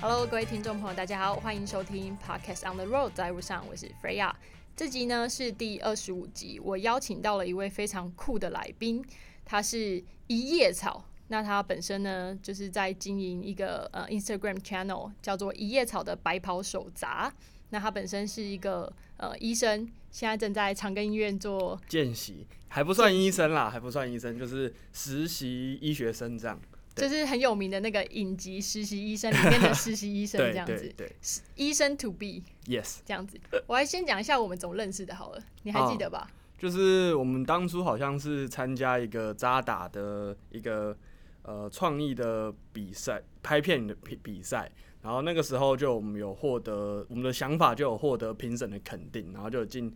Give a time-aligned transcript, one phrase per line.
[0.00, 4.32] Hello，各位听众朋友，大家好，欢迎收听 Podcast on the Road，在路上，我是 Freya。
[4.74, 9.04] 这集呢是第二十五集，我邀请到了一位非常酷的来宾，
[9.44, 11.04] 他是一叶草。
[11.28, 17.32] 那他本身呢，就是在经营一个呃 Instagram channel，叫做一叶草的白袍手札。
[17.70, 26.60] 那他本身是一个呃医生，现在正在长庚医院做见习，还不算医生啦，还不算医生，就是实习医学生这样。
[26.94, 31.14] 就是很有名的那个影集《实习医生》里面的实习医生 这样子，对，
[31.54, 33.38] 医生 to be，yes，这样子。
[33.66, 36.26] 我还先讲一下我们怎么认识的，好了，你还记得吧？
[36.58, 40.96] 就是我们当初好像是参加一个扎打的一个
[41.42, 44.72] 呃创意的比赛，拍片的比比赛，
[45.06, 49.94] 然后那个时候就我们有获得我们的想法就有获得评审的肯定，然后就进。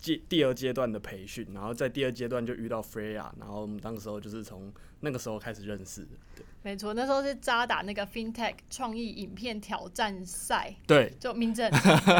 [0.00, 6.08] 阶第二阶段的培训，然后在第二阶段就遇到 Freya，然后我们当时候就是从那个时候开始认识的。
[6.34, 10.74] 对，没错，那时候是扎打那个 FinTech 创意影片挑战赛。
[10.86, 11.68] 对，就名字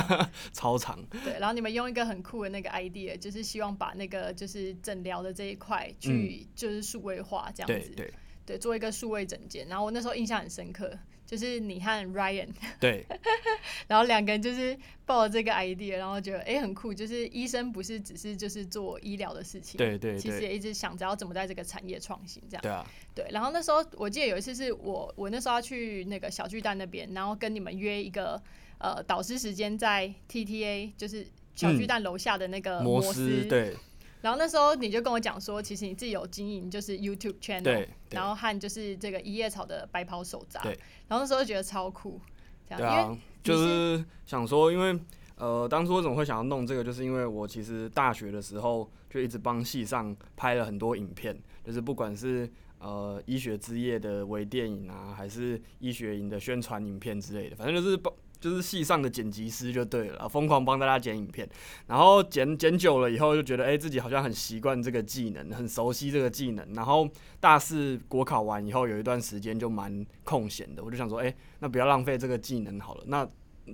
[0.52, 1.02] 超长。
[1.24, 7.88] 对，然后你们用一个很酷的那个 idea，就是希望把那个就是诊疗的这一块去就是数位化这样子。
[7.96, 8.12] 对对。
[8.46, 10.91] 对，做一个数位整件，然后我那时候印象很深刻，
[11.31, 12.48] 就是你和 Ryan，
[12.81, 13.06] 对，
[13.86, 28.42] 然后两个人就是抱着这个 idea，然后觉得哎很酷，就是医生不是只是就是做医疗的事情，对对，其实也一直想着要怎么在这个产业创新这样，对啊，对，然后那时候我记得有一次是我我那时候要去那个小巨蛋那边，然后跟你们约一个
[28.78, 33.77] 呃导师时间在 TTA，就是小巨蛋楼下的那个摩斯，对。
[34.22, 40.60] 然后那时候你就跟我讲说，其实你自己有经营就是 YouTube channel，然后和就是这个一叶草的白袍手札，
[41.08, 42.20] 然后那时候觉得超酷，
[42.68, 44.98] 这样，因为就是想说，因为
[45.36, 51.34] 呃，当初为什么会想要弄这个，就是因为我其实大学的时候就一直帮系上拍了很多影片，
[51.64, 58.12] 就是不管是呃医学之夜的微电影啊，还是医学营的宣传影片之类的，反正就是帮。
[58.40, 61.48] 就是戏上的剪辑师就对了，疯狂帮大家剪影片，
[61.86, 66.67] 然后剪剪久了以后就觉得，哎，自己好像很习惯这个技能，很熟悉这个技能。
[66.73, 67.08] 然后
[67.39, 73.05] 大四国考完以后，有一段时间就蛮空闲的，我就想说，哎，那不要浪费这个技能好了。
[73.06, 73.28] 那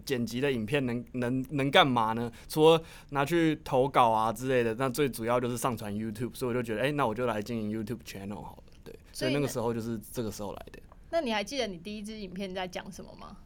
[0.04, 2.30] 剪辑的影片能能能干嘛呢？
[2.48, 6.34] 除了拿去投稿啊之类的，那最主要就是上传 YouTube。
[6.34, 8.72] 所以我就觉得，哎，那我就来经营 YouTube channel 好了。
[8.82, 10.80] 对，所以那个时候就是这个时候来的。
[11.10, 13.36] 那你还记得你第一支影片在讲什么吗？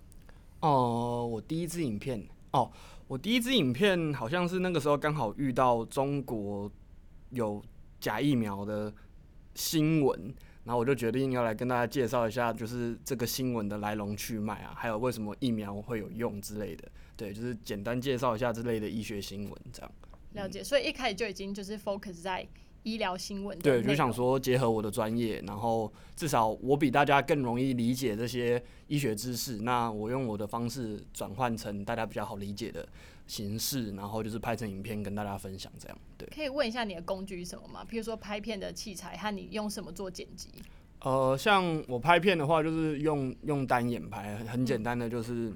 [0.60, 2.22] 哦，我第一支影片
[2.53, 2.71] 哦，
[3.09, 6.71] 我第一支影片好像是那个时候刚好遇到中国
[7.31, 7.62] 有
[7.98, 8.93] 假疫苗的
[9.54, 10.34] 新闻，
[10.65, 16.88] 然后我就决定要来跟大家介绍一下，就是这个新闻的来龙去脉啊，还有为什么疫苗会有用之类的。
[17.16, 19.93] 对，就是简单介绍一下这类的医学新闻这样。
[20.32, 22.47] 了解，所以一开始就已经就是 focus 在。
[22.82, 29.58] 医疗新闻对，就想说结合我的专业，然后至少我比大家更容易理解这些医学知识。
[29.58, 32.88] 那我用我的方式转换成大家比较好理解的
[33.26, 36.28] 形式，然后就是拍成影片跟大家分享，这样对。
[36.34, 37.84] 可以问一下你的工具是什么吗？
[37.88, 40.48] 譬如说拍片的器材和你用什么做剪辑？
[41.00, 45.52] 呃，像我拍片的话，就是用用单眼拍，很简单的就是。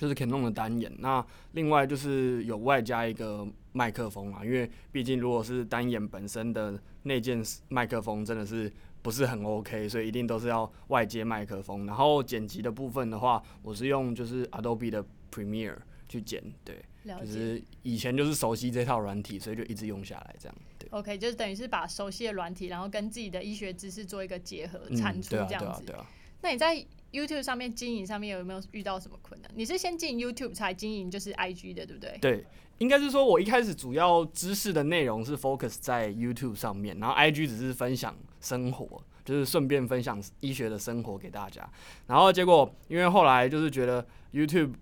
[0.00, 1.22] 就是可以弄的单眼，那
[1.52, 8.72] 另外就是有外加一个麦克风啊，因为毕竟如果是单眼本身的那件麦克风真的是
[9.02, 11.84] 不是很 OK，所以一定都是要外接麦克风。
[11.84, 15.76] 然后剪辑的部分的话，我是用就是 Adobe 的 Premiere
[16.08, 16.82] 去剪，对，
[17.20, 20.56] 就是以前就是熟悉这套软体，所以就一直用下来这样。
[20.78, 25.82] 对，OK，就是等于是把熟悉的软体，然后跟自己的医学知识做一个结合，产出这样子。
[25.84, 26.06] 对啊，
[26.40, 26.82] 那你在
[27.12, 29.50] ？YouTube 上面经营上面有没有遇到什么困难？
[29.54, 32.18] 你是先进 YouTube 才经营就是 IG 的，对不对？
[32.20, 32.46] 对，
[32.78, 41.68] 应该是说我一开始主要知识的内容是 focus 在 YouTube 上面，然后 IG 只是分享生活，就是顺便分享医学的生活给大家。
[42.06, 44.74] 然后结果因为后来就是觉得 YouTube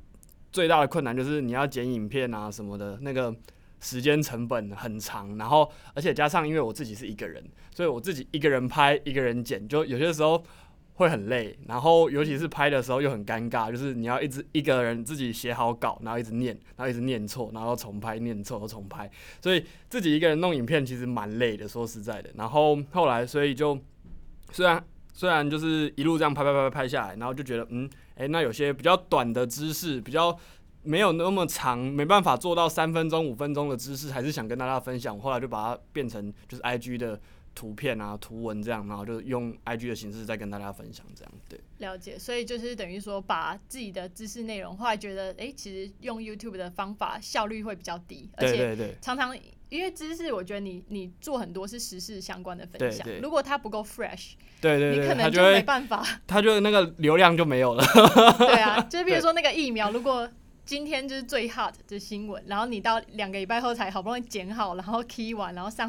[0.52, 3.34] 最大的困难就是你要剪影片啊什么的，那个
[3.80, 7.42] 时间成本很长，然后而且加上因为我自己是一个人，
[7.74, 10.44] 所以我自己一个人拍一个人剪，就有些时候。
[10.98, 19.08] 会很累，然后尤其是拍的时候又很尴尬，就是你要一直一个人自己写好稿，然后一直念，然后一直念错，然后重拍，念错又重拍，
[19.40, 22.30] 所以自己一个人弄影片其实蛮累的，说实在的。
[22.34, 23.78] 然后后来，所以就
[24.50, 30.36] 虽然虽然就是一路这样拍拍拍拍拍下来，然后就觉得嗯，诶，那有些比较短的知识，比较
[30.82, 35.16] 没有那么长，没办法做到三分钟五分钟的知识，还是想跟大家分享。
[35.16, 37.20] 后来就把它变成就是 I G 的。
[37.58, 41.32] 图片啊、图文这样，然后就用 IG 的形式再跟大家分享这样。
[41.48, 42.16] 对，了解。
[42.16, 49.36] 所以就是等于说，把自己的知识内容，后来觉得，哎、其实用 YouTube 的方法效率会比较低，而且常常
[49.70, 56.06] 因为知识，我觉得你你做很多是时事相关的分享，如果它不够 fresh，对对对，你可能就没办法。
[56.28, 57.84] 它就那个流量就没有了。
[58.38, 60.30] 对啊，就是比如说那个疫苗，如果
[60.68, 65.88] 今天就是最 hot 的新闻，然后你到两个礼拜后才好不容易剪好，然后 key 完，然后上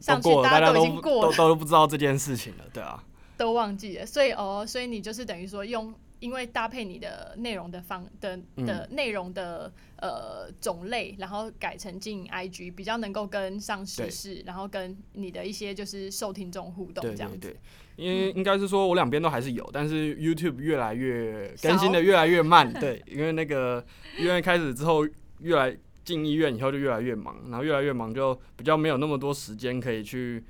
[0.00, 3.02] 上去，大家都都已经过了都，都不知道这件事情了，对啊，
[3.36, 4.06] 都忘记了。
[4.06, 5.92] 所以哦，所以你就是等于说用，
[6.22, 8.64] 因为搭配你的内容的方的嗯。
[8.64, 14.10] 的内容的呃种类，然后改成经营 IG，比较能够跟上时对。
[14.10, 17.56] 事，然后跟你的一些就是受听众互动对这样子。
[17.96, 23.84] 因为应该是说我两边都还是有，但是 YouTube 越来越更新的越来越慢， 对，因为那个
[24.16, 25.04] 医院开始之后，
[25.40, 30.42] 越来进医院以后就越来越忙，然后越来越忙就比较没有那么多时间可以去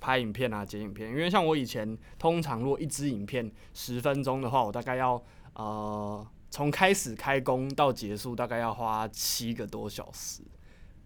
[0.00, 5.22] 拍影片啊、剪影片，因为像我以前通常如果一支影片十分钟的话，我大概要
[5.54, 10.42] 呃从开始开工到结束大概要花七个多小时，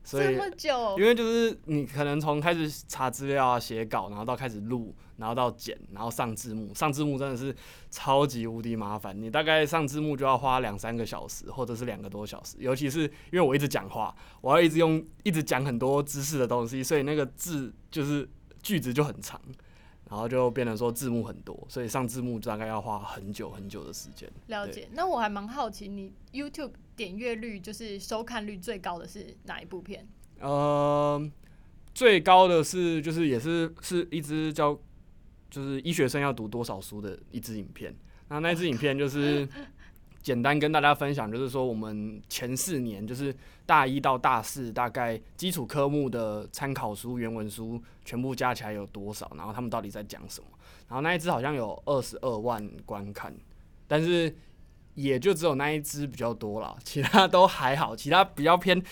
[0.02, 7.54] 所以这么久因，为就是你可能从开始查资料啊、写稿，然后到开始录，然后到剪，然后上字幕，上字幕真的是
[7.90, 9.19] 超级无敌麻烦。
[9.20, 12.56] 你大概上字幕就要花两三个小时，或者是两个多小时。
[12.58, 18.28] 尤其是因为我一直讲话，我要一直用一直讲很多知识的东西，所以那个字就是
[18.64, 19.40] 句子就很长，
[20.11, 24.28] 然后就变成说字幕很多，所以上字幕大概要花很久很久的时间。
[24.46, 24.88] 了解。
[24.93, 30.08] 那我还蛮好奇，你 YouTube 点阅率就是收看率最高的是哪一部片？
[30.40, 31.31] 呃，
[31.94, 34.76] 最高的是就是也是是一支叫
[35.50, 37.94] 就是医学生要读多少书的一支影片。
[38.28, 39.46] 那那支影片就是
[40.25, 43.32] 简单跟大家分享，就是说我们前四年就是
[43.67, 50.47] 大一到大四大概基础科目的参考书、原文书全部加起来有多少，然后他们到底在讲什么。
[50.88, 53.37] 然后那一支好像有二十二万观看，
[53.87, 54.35] 但是
[54.94, 58.82] 也就只有那一支比较多了，其他都还好，其他比较偏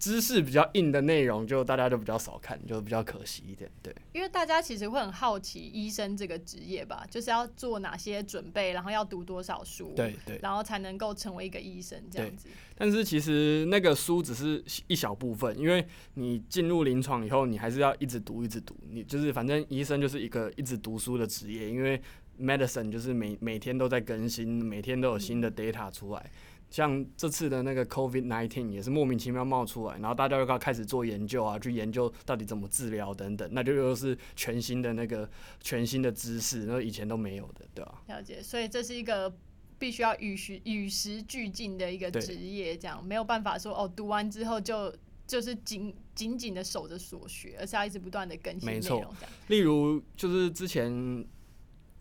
[0.00, 3.70] 知识比较硬的内容，就大家就比较少看，就比较可惜一点。
[3.82, 10.38] 对，因为大家其实会很好奇医生这个职业吧，就是要做哪些准备，然后要读多少书，对对。
[10.42, 12.48] 然后才能够成为一个医生这样子。
[12.76, 18.74] 但是其实那个书只是一小部分，因为你进入临床以后，你还是要一直读，一直读。
[18.90, 22.00] 你就是反正医生就是一个一直读书的职业，因为
[22.40, 26.30] medicine 就是每每天都在更新，每天都有新的 data 出来。
[26.70, 35.28] 像这次的那个 COVID nineteen 也是莫名其妙冒出来，然后大家又要开始做研究啊，去研究到底怎么治疗等等，那就又是全新的那个
[35.60, 39.32] 全新的知识，那以前都没有的，对吧、了解，所以这是一个
[39.78, 44.94] 必须要与时与时俱进的一个对职业，这样没有办法说哦，读完之后就
[45.26, 49.32] 就是紧紧紧的守着所学，而是要一直不断的更新内容这样。
[49.48, 51.24] 例如就是之前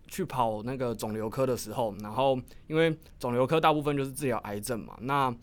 [0.09, 5.33] 去跑那个肿瘤科的时候，然后因为肿瘤科大部分就是治疗癌症嘛，那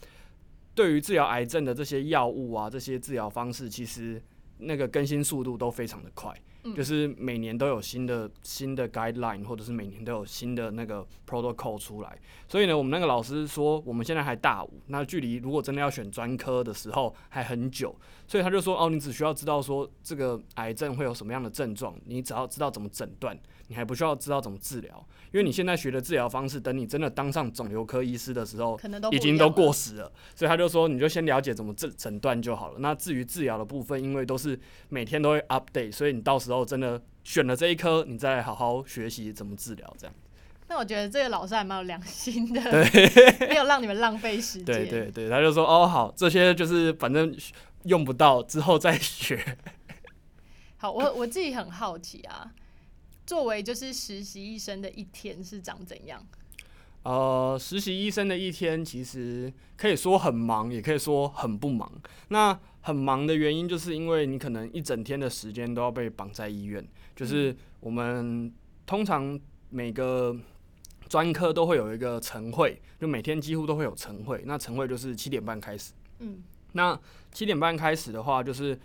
[0.75, 4.21] 对于治疗癌症的这些药物啊，这些治疗方式，其实
[4.59, 6.35] 那个更新速度都非常的快，
[6.65, 12.19] 嗯就是每年都有新的新的 guideline，或者是每年都有新的那个 protocol 出来。
[12.49, 17.95] 所以呢，我们那个老师说，我们现在还大五，那距离如果真的要选专科的时候还很久，
[18.27, 32.79] 所以他就说，哦，你只需要知道说这个癌症会有什么样的症状，你只要知道怎么诊断，你还不需要知道怎么治疗，因为你现在学的治疗方式，等你真的当上肿瘤科医师的时候，可能都已经都过时了，所以他就说你就先了解怎么诊诊断就好了。
[32.79, 40.15] 那至于治疗的部分，因为都是每天都会 update，所以你到时候真的选了这一科，你再来好好学习怎么治疗，这样。
[40.69, 42.61] 那我觉得这个老师还蛮有良心的，
[43.49, 44.65] 没有让你们浪费时间。
[44.65, 47.33] 对对对，他就说哦好，这些就是反正
[47.85, 49.57] 用不到，之后再学。
[50.79, 52.51] 好，我我自己很好奇啊，
[53.27, 56.25] 作为就是实习医生的一天是长怎样？
[57.03, 61.91] 呃，实习医生的一天其实可以说很忙，也可以说很不忙。
[62.29, 68.53] 那很忙的原因，就是因为你可能一整天的时间都要被绑在医院，就是我们
[68.87, 69.39] 通常
[69.71, 70.37] 每个
[71.09, 74.43] 专科都会有一个晨会，就每天几乎都会有晨会。
[74.45, 75.93] 那晨会就是七点半开始。
[76.19, 76.43] 嗯，
[76.73, 76.99] 那
[77.33, 78.77] 七点半开始的话，就是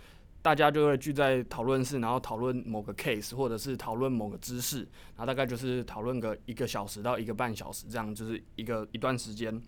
[0.42, 4.80] 大家就会聚在讨论室，然后讨论某个 case，或者是讨论某个知识，
[5.16, 9.62] 然后大概就是讨论个一个小时到一个半小时，这样就是一个一段时间。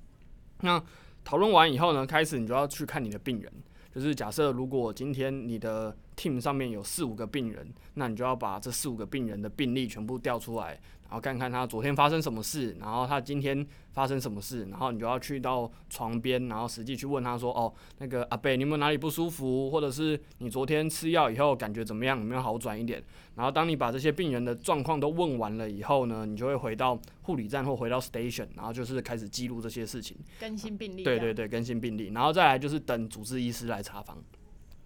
[0.60, 0.82] 那
[1.22, 3.52] 讨论完以后呢，开始你就要去看你的病人。
[3.94, 23.02] 就是假设如果今天你的 team 上面有四五个病人，那你就要把这四五个病人的病例全部调出来，然后看看他昨天发生什么事，然后他今天发生什么事，然后你就要去到床边，然后实际去问他说，哦，那个阿贝，你有没有哪里不舒服，或者是你昨天吃药以后感觉怎么样，有没有好转一点？
[23.36, 31.02] 然后当你把这些病人的状况都问完了以后呢，你就会回到护理站或回到 station，然后就是开始记录这些事情，更新病例。
[31.02, 34.22] 对对对，更新病例，然后再来就是等主治医师来查房。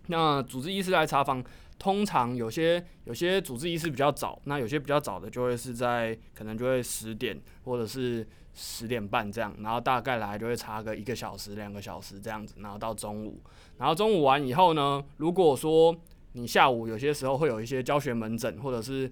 [0.08, 1.42] 那主治医师来查房，
[1.78, 13.40] 通常有些有些主治医师比较早，那有些比较早的就会是在可能就会十点或者是十点半这样，然后大概来就会查个一个小时两个小时这样子，然后到中午，
[13.76, 15.94] 然后中午完以后呢，如果说
[16.32, 19.10] 你下午有些时候会有一些教学门诊或者是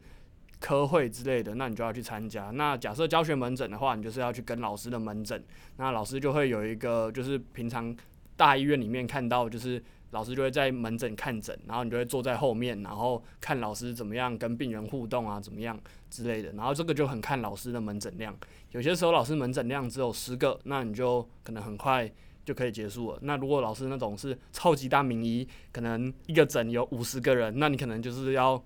[0.58, 2.50] 科会之类的，那你就要去参加。
[2.50, 5.44] 那假设教学门诊的话，你就是要去跟老师的门诊，
[5.76, 7.94] 那老师就会有一个就是平常
[8.34, 9.80] 大医院里面看到就是。
[10.10, 15.78] 老师就会在门诊看诊，然后你就会坐在后面，然后看老师怎么样跟病人互动啊，怎么样
[16.10, 16.52] 之类的。
[16.52, 18.36] 然后这个就很看老师的门诊量，
[18.70, 22.10] 有些时候老师门诊量只有十个，那你就可能很快
[22.44, 23.18] 就可以结束了。
[23.22, 28.62] 那如果老师那种是超级大名医，可能一个诊有五十个人，那你可能就是要。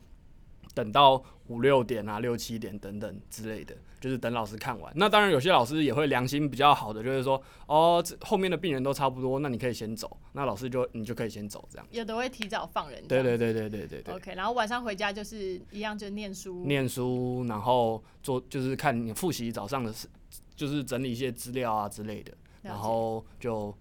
[0.73, 4.93] 等到五六点啊，六七点等等之类的，就是等老师看完。
[4.95, 10.17] 那当然有些老师也会良心比较好的，就是说，哦，后面的病人都差不多，那你可以先走。
[10.33, 11.85] 那老师就你就可以先走，这样。
[11.91, 13.03] 有的会提早放人。
[13.09, 14.15] 对对对对对对对。
[14.15, 16.65] OK，然后晚上回家就是一样，就念书。
[16.67, 20.07] 念书，然后做就是看你复习早上的事，
[20.55, 22.33] 就是整理一些资料啊之类的。
[22.63, 23.77] 然后就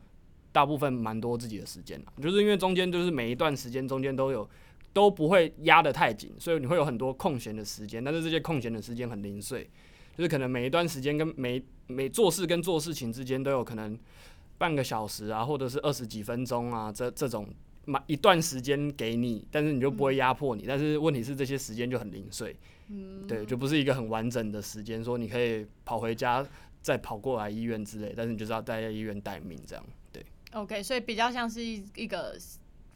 [0.51, 4.49] 大部分蛮多自己的时间了，就是因为中间就是每一段时间中间都有。
[4.91, 9.69] 都不会压得太紧，所以你会有很多空闲的时间，但是这些空闲的时间很零碎，
[10.17, 13.97] 就是可能每一段时间跟每每做事跟做事情之间都有可能
[14.57, 17.47] 半个小时啊，或者是二十几分钟啊，这这种
[17.85, 22.55] 满一段时间给你，但是你就不会压迫你，但是问题是这些时间就很零碎，
[22.89, 26.45] 嗯，对，就不是一个很完整的时间，说你可以跑回家
[26.81, 30.25] 再跑过来医院之类，但是你就是要待在医院待命这样，对。
[30.53, 32.35] OK，所以比较像是一一个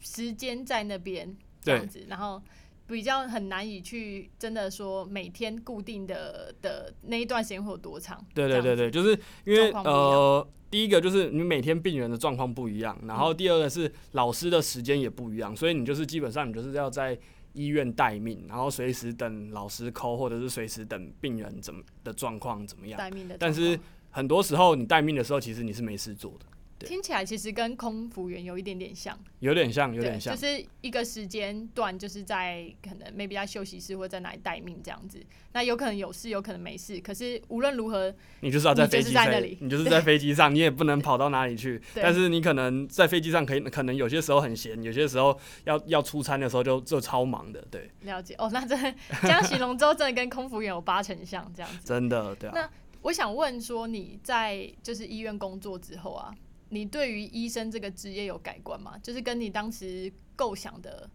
[0.00, 1.34] 时间在那边。
[1.64, 2.40] 这样子，然后
[2.86, 8.22] 比较很难以去真的说每天固定的的那一段时间会有多长？
[8.34, 17.18] 对对对对，就是因为呃，第一个就是你每天病人的状况不一样，然后第二个是老师的时间也不一样，所以你就是基本上你就是要在
[17.54, 22.98] 医院待命，然后随时等老师扣，或者是随时等病人怎么的状况怎么样。
[22.98, 23.78] 待命的，但是
[24.10, 26.46] 很多时候你待命的时候，其实你是没事做的。
[26.84, 35.20] 听起来其实跟空服员有一点点像，有点像，有点像，就是一个时间段，就是在可能 maybe 在休息室或者在哪里待命这样子。
[35.52, 37.00] 那有可能有事，有可能没事。
[37.00, 41.80] 可是无论如何，你就是要在飞机上，你就是在飞机上，你也不能跑到哪里去。
[41.94, 47.64] 但是你可能在飞机上可以，可能有些时候很闲，有些时候要要出差的时候就就超忙的。
[47.70, 48.50] 对，了解哦。
[48.52, 48.76] 那这
[49.22, 51.78] 这样形容之后，真的跟空服员有八成像这样子。
[51.84, 52.52] 真的，对啊。
[52.54, 52.70] 那
[53.02, 56.34] 我想问说，你在就是医院工作之后啊？
[56.70, 58.98] 你对于医生这个职业有改观吗？
[58.98, 61.08] 就是跟你当时构想的，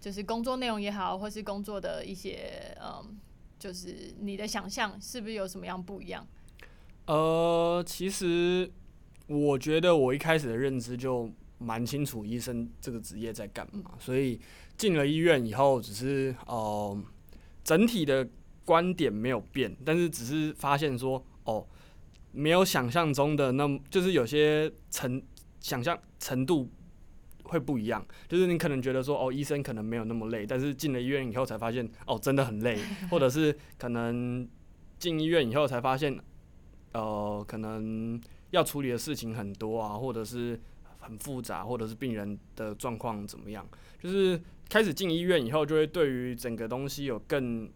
[0.00, 3.16] 就是工作内容也好，或是工作的一些，嗯，
[3.58, 6.26] 就是你的想象是不是有什么样不一样？
[7.06, 8.68] 呃，其实
[9.28, 14.40] 我觉得我一开始的认知就蛮清楚医生这个职业在干嘛，所以
[14.76, 17.00] 进了医院以后，只是呃
[17.62, 18.28] 整体的
[18.64, 21.64] 观点没有变，但是只是发现说，哦。
[22.32, 25.22] 没有想象中的那么，就是有些程
[25.60, 26.70] 想象程度
[27.44, 28.06] 会不一样。
[28.28, 32.78] 就是你可能觉得说，哦，医生可能没有那么累，但是进了医院以后才发现，哦，真的很累。
[33.10, 34.48] 或者是可能
[34.98, 36.18] 进医院以后才发现，
[36.92, 38.20] 呃，可能
[38.50, 40.60] 要处理的事情很多啊，或者是
[40.98, 43.66] 很复杂，或者是病人的状况怎么样。
[44.00, 47.70] 就是开始进医院以后，就会对于整个东西有更。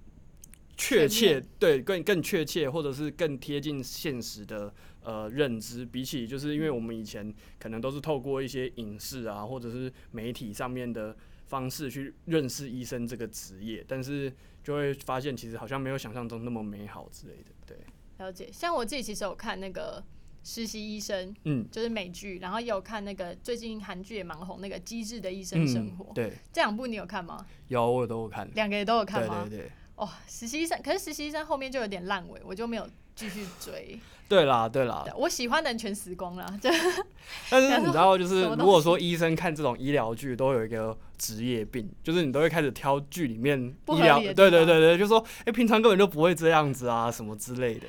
[0.77, 14.33] 确切对更更确切，或者是更贴近现实的呃认知，比起就是因为我们以前可能都是透过一些影视啊，或者是媒体上面的方式去认识医生这个职业，但是
[14.65, 17.51] 就会发现其实好像没有想象中那么美好之类的。
[17.67, 17.77] 对，
[18.19, 18.49] 了解。
[18.51, 20.03] 像我自己其实有看那个
[20.43, 26.05] 实习医生，嗯，就是美剧，然后也有看那个最近韩剧也蛮红那个《机智的医生生活》。
[26.15, 27.47] 对，这两部你有看吗？
[27.69, 28.51] 有，我都有看。
[28.55, 29.47] 两个也都有看吗？
[29.49, 29.73] 对对对。
[30.03, 34.01] 哦，实习生，可是实习生后面就有点烂尾，我就没有继续追。
[34.29, 36.59] 对啦，对啦，我喜欢的人全死光了。
[36.61, 36.71] 就
[37.51, 47.87] 但是你知道，就是如果说医生看这种医疗剧，都有一个职业病，就是你都会开始挑剧里面医疗，对对对对，就说哎、平常根本就不会这样子啊，什么之类的。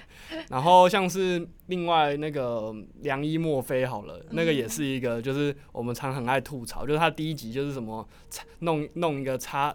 [0.50, 8.06] 然后像是另外那个良医墨菲好了，那个也是一个，就是我们常很爱吐槽，就是他第一集就是什么
[8.60, 9.74] 弄弄一个插。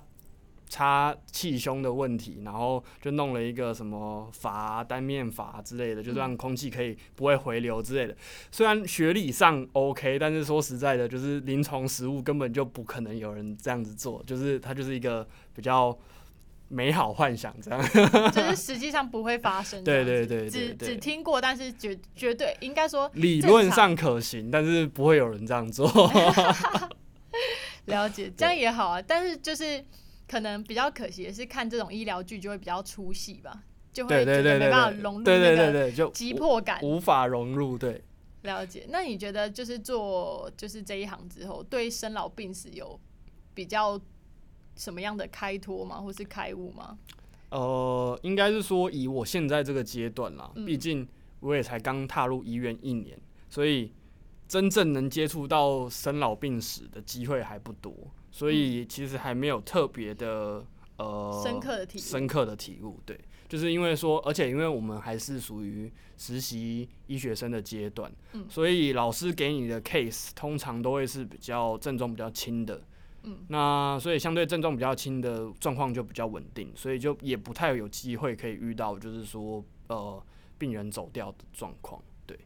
[0.68, 8.14] 插气胸的问题，然后就弄了一个什么阀单面阀之类的，就让空气可以不会回流之类的。
[8.52, 15.96] 虽然学理上 OK，但是说实在的，就是临床实务根本就不可能有人这样子做，就是它就是一个比较
[16.68, 17.82] 美好幻想这样。
[18.30, 20.04] 就是实际上不会发生这对。
[20.04, 25.90] 对对对只对只听过，但是绝绝对应该说理论上可行，但是不会有人这样做。
[27.86, 29.00] 了解，这样也好啊。
[29.00, 29.82] 但是就是
[30.28, 36.80] 可能比较可惜的是，看这种医疗剧就会比较出戏吧，就会觉得没办法，融入对对那个对对，就急迫感。
[36.82, 37.78] 无法融入。
[37.78, 38.04] 对，
[38.42, 38.86] 了解。
[38.90, 43.00] 那你觉得就是做就是这一行之后，对生老病死有
[43.54, 43.98] 比较
[44.76, 46.98] 什么样的开脱吗，或是开悟吗？
[47.50, 51.08] 呃，应该是说以我现在这个阶段啦，嗯毕竟
[51.40, 53.18] 我也才刚踏入医院一年，
[53.48, 53.90] 所以
[54.46, 57.94] 真正能接触到生老病死的机会还不多，
[58.38, 60.64] 所以其实还没有特别的
[60.98, 62.00] 呃深刻的体悟。
[62.00, 63.00] 深刻的体悟。
[63.04, 63.18] 对，
[63.48, 68.46] 就是因为说，而且因为我们还是属于实习医学生的阶段，嗯。
[68.48, 72.80] 所以老师给你的 case 通常都会是比较症状比较轻的。
[73.24, 80.22] 嗯，那所以相对症状比较轻的状况就比较稳定，所以就也不太有机会可以遇到，就是说呃
[80.56, 82.38] 病人走掉的状况，对，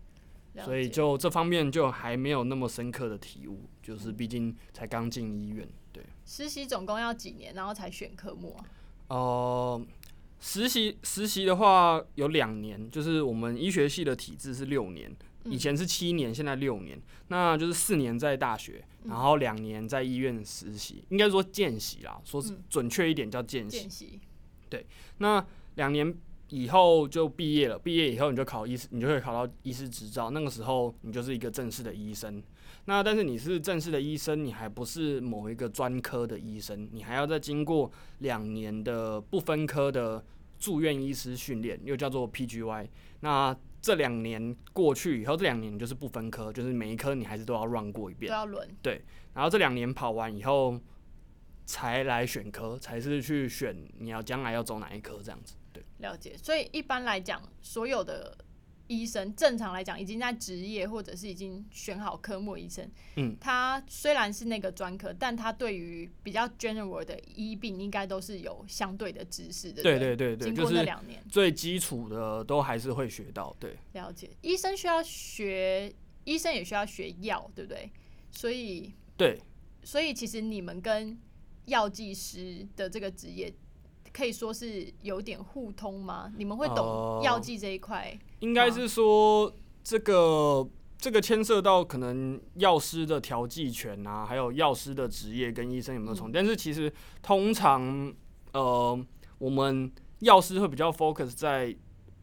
[0.64, 5.81] 所以就这方面就还没有那么深刻的体悟，就是毕竟才刚进医院，对，
[6.24, 8.64] 实习总共要几年，然后才选科目啊？
[9.08, 9.86] 呃，
[10.40, 15.14] 实习实习的话有两年，就是我们医学系的体制是六年，
[15.44, 23.80] 嗯以前是七年，现在六年，那就是四年在大学，嗯然后两年在医院实习，应该说见习啦，说是嗯准确一点叫见习。
[23.80, 24.20] 见习，
[25.18, 26.14] 那两年
[26.48, 32.42] 以后就毕业了，毕业以后你就考医师，你就会考到医师执照，那个时候你就是一个正式的医生。
[32.84, 40.24] 那但是你是正式的医生，你还不是某一个专科的医生，你还要再经过两年的不分科的
[40.58, 42.88] 住院医师训练，又叫做 PGY。
[43.20, 48.30] 那这两年过去以后，这两年就是不分科，就是每一科你还是都要 run 过一遍。
[48.30, 48.68] 都要轮。
[48.80, 50.78] 对然后这两年跑完以后，
[51.64, 55.54] 才来选科，才是去选你要将来要走哪一科这样子。
[55.72, 58.36] 对，了解，所以一般来讲，所有的
[58.92, 69.82] 医生正常来讲已经在职业或者是已经选好科目医生，嗯，他虽然是那个专科，但他对于比较 general 的医病应该都是有相对的知识的。
[69.82, 73.56] 对对对对，经过那就是两年，最基础的都还是会学到。
[73.58, 75.90] 对，了解，医生需要学，
[76.24, 77.90] 医生也需要学药，对不对？
[78.30, 79.40] 所以，对，
[79.82, 81.18] 所以其实你们跟
[81.64, 83.52] 药剂师的这个职业。
[84.14, 86.30] 可以说是有点互通吗？
[86.36, 88.14] 你们会懂呃药剂这一块？
[88.42, 89.52] 应该是说
[89.82, 96.40] 这个这个牵涉到可能药师的调剂权啊，还有药师的职业跟医生有没有重叠？
[96.40, 98.12] 但是其实通常
[98.52, 99.06] 呃，
[99.38, 101.74] 我们药师会比较 focus 在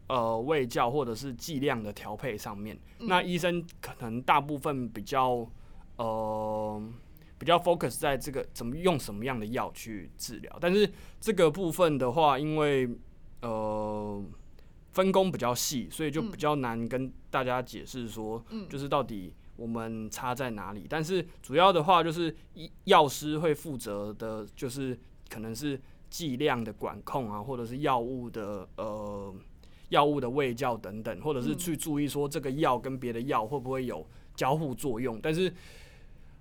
[0.07, 5.49] 呃喂教或者是剂量的调配上面，嗯那医生可能大部分比较
[5.97, 6.81] 呃。
[7.39, 12.85] 比较 focus 在这个怎么用什么样的药去治疗，但是这个部分的话，因为
[13.41, 14.21] 呃
[14.99, 20.85] 分工比较细，所以就嗯比较难跟大家解释说，嗯就是到底我们差在哪里。
[20.89, 29.33] 但是主要的话，就是医药师会负责的，就是可能是剂量的管控啊，或者是药物的呃
[29.87, 35.17] 药物的味教等等，或者是嗯去注意说这个药跟别的药会不会有交互作用。
[35.23, 35.49] 但是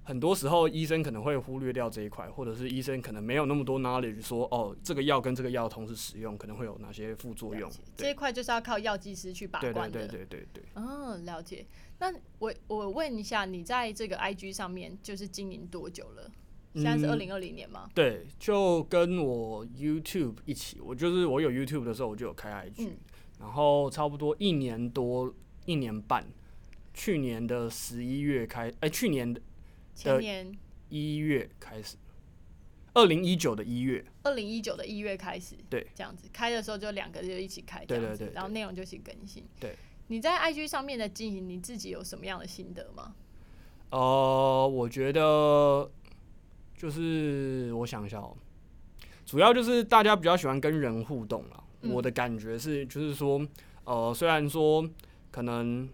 [0.09, 7.71] 很多时候医生可能会忽略掉这一块，或者是医生可能没有那么多 knowledge 说哦，这个药跟这个药同时使用可能会有哪些副作用。
[7.95, 10.09] 这一块就是要靠药剂师去把关的。
[10.09, 10.83] 对对对对对。
[10.83, 11.67] 哦，了解。
[11.99, 16.31] 那我我问一下，你在这个 IG 上面就是经营多久了？
[16.73, 17.91] 现在是嗯二零二零年吗？
[17.95, 22.97] 对，就跟我 YouTube 一起，我就是我有 YouTube 的时候，我就有开 IG，、嗯
[23.39, 25.31] 然后差不多一年多，
[25.67, 26.27] 一年半，
[26.95, 29.41] 去年的十一月开，哎、去年的
[29.99, 30.57] 前年。
[30.91, 31.97] 一月开始，
[32.95, 38.35] 二零一九的一月，二零一九的一月开始，对，这样子开的时候就两个就一起开这样子，对对对对。
[38.35, 39.45] 然后内容就一起更新。
[39.61, 43.15] 对，你在 IG 上面的经营，你自己有什么样的心得吗？
[43.91, 45.91] 呃，我觉得
[46.75, 48.35] 就是我想一下哦、
[49.27, 51.65] 主要就是大家比较喜欢跟人互动了。
[51.83, 51.93] 嗯。
[51.93, 53.47] 我的感觉是，就是说，
[53.85, 54.89] 呃，虽然说
[55.31, 55.87] 可能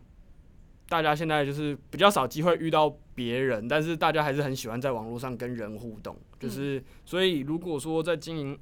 [0.89, 8.59] 大家现在就是比较少机会遇到别人，但是大家还是很喜欢在网络上跟人互动，就是所以如果说在经营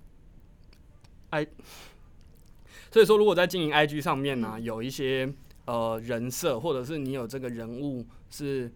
[1.31, 1.47] i，
[2.91, 5.33] 所以说如果在经营 IG 上面呢、有一些
[5.65, 8.71] 呃人设，或者是你有这个人物是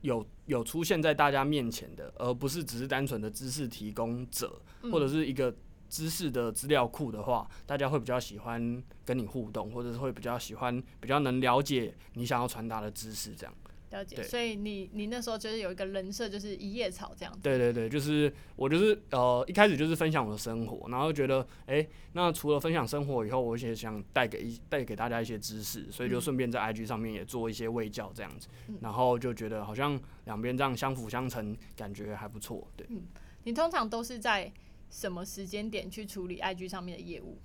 [0.00, 5.54] 有有出现在大家面前的，而不是只是单纯的知识提供者，或者是一个
[5.88, 13.54] 知识的资料库的话，大家会比较喜欢跟你互动，或者是会比较喜欢比较能了解你想要传达的知识，这样。
[13.90, 14.20] 了解。
[14.24, 17.38] 所以你你那时候就是有一个人设，就是一叶草这样子。
[17.40, 28.48] 对对对，就是我就是呃一开始就是分享我的生活，然后觉得哎、诶那除了分享生活以后，我也想带给一带给大家一些知识，所以就顺便在 IG 上面也做一些卫教这样子，
[28.80, 32.66] 然后就觉得好像两边这样相辅相成，感觉还不错。
[32.76, 33.02] 对，嗯
[33.44, 34.52] 你通常都是在
[34.90, 37.38] 什么时间点去处理 IG 上面的业务？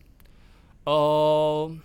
[0.85, 1.75] 呃，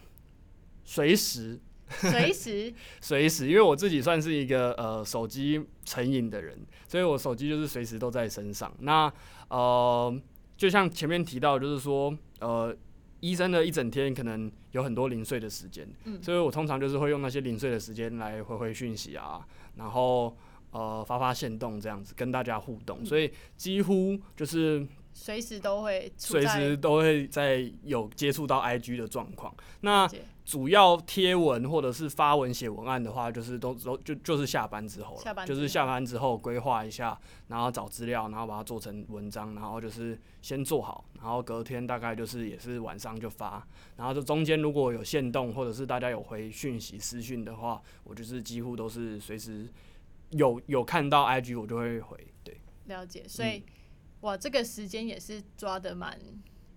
[0.85, 1.61] 随时。
[1.89, 2.75] 随时？
[3.01, 8.75] 随时，因为我自己算是一个呃手机成瘾的人，所以我手机就是随时都在身上。
[8.81, 9.13] 那
[9.49, 10.21] 呃，
[10.57, 12.77] 就像前面提到，就是说呃，
[13.21, 16.21] 医生的一整天可能有很多零碎的时间，嗯。
[16.21, 20.37] 所以我通常就是会用那些零碎的时间来回回讯息啊，然后
[20.73, 23.07] 呃发发现动这样子跟大家互动，嗯。
[23.07, 24.85] 所以几乎就是
[25.19, 29.53] 随时都会随时都会在有接触到 IG 的状况。
[29.81, 30.07] 那
[30.45, 49.67] 主要贴文或者是发文写文案的话，就是都都就就是下班之后了，下班就是下班之后规划一下，然后找资料，然后把它做成文章，然后就是先做好，然后隔天大概就是也是晚上就发，然后这中间如果有限动或者是大家有回讯息私讯的话，我就是几乎都是随时
[50.31, 53.65] 有有看到 IG 我就会回，对，了解，所以、
[54.27, 56.19] 哇，这个时间也是抓的蛮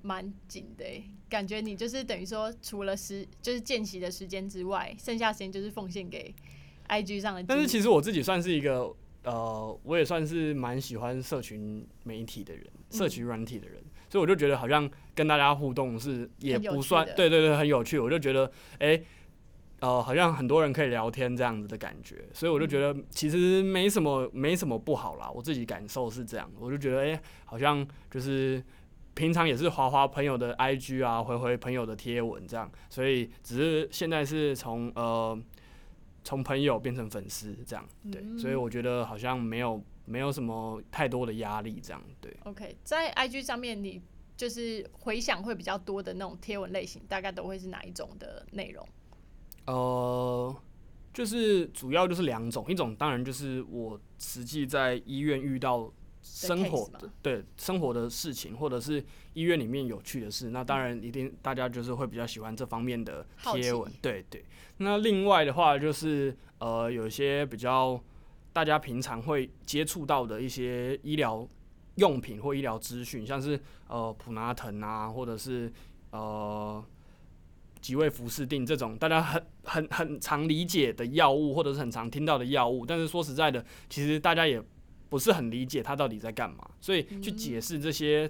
[0.04, 6.32] 蛮紧的诶，感觉你就是等于说，除了时就是见习的时间之外，剩下时间就是奉献给
[6.88, 7.44] IG 上的。
[7.44, 13.82] 但是其实我自己算是一个呃，我也算是蛮喜欢社群媒体的人，社嗯群软体的人，
[14.12, 17.98] 所以我就觉得好像跟大家互动是也不算的，对对对，很有趣。
[17.98, 19.02] 我就觉得，哎、
[19.82, 28.64] 呃，好像很多人可以聊天这样子的感觉，所以我就觉嗯得其实没什么没什么不好啦，我自己感受是这样，我就觉得，哎、好像就是。
[29.16, 35.38] 平常也是划划朋友的 IG 啊，回回朋友的贴文这样，所以只是现在是从呃
[36.24, 42.34] 从朋友变成粉丝这样，对，嗯所以我觉得好像没有没有什么太多的压力这样，对。
[42.46, 44.02] OK，在 IG 上面，你
[44.38, 48.88] 就是回想会比较多的那种贴文类型，大概都会是哪一种的内容？
[49.70, 50.56] 呃，
[51.14, 59.04] 就是主要就是两种，一种当然就是我实际在医院遇到生活的对生活的事情，或者是
[59.34, 64.44] 医院里面有趣的事，那当然一定大家就是会比较喜欢这方面的贴文，对对。
[64.78, 68.02] 那另外的话就是呃，有一些比较
[68.52, 71.48] 大家平常会接触到的一些医疗
[71.96, 75.72] 用品或医疗资讯，像是呃普拿疼啊，或者是
[76.12, 76.84] 呃
[77.82, 84.62] 吉位福士定这种大家很很很常理解的药物，或者是很常听到的药物，但是说实在的，其实大家也
[85.10, 88.30] 不是很理解它到底在干嘛，所以去解释这些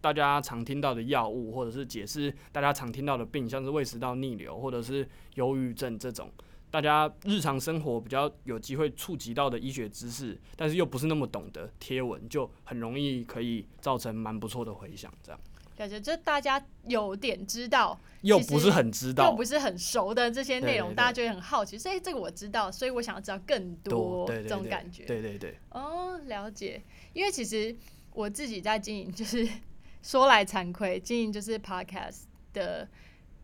[0.00, 6.30] 大家常听到的药物，或者是解释大家常听到的病，像是胃食道逆流或者是忧郁症这种。
[6.70, 15.12] 大家日常生活比较有机会触及到的医学知识，但是又不是那么懂得贴文，就很容易可以造成蛮不错的回响。
[15.20, 15.40] 这样
[15.80, 21.78] 感觉就大家有点知道，又不是很知道又不是很熟的这些内容，大家就会很好奇。
[21.78, 25.04] 所以这个我知道，所以我想要知道更多，这种感觉。
[25.04, 26.82] 对对对，哦，了解。
[27.14, 27.74] 因为其实
[28.12, 29.48] 我自己在经营，就是
[30.02, 32.86] 说来惭愧，经营就是 podcast 的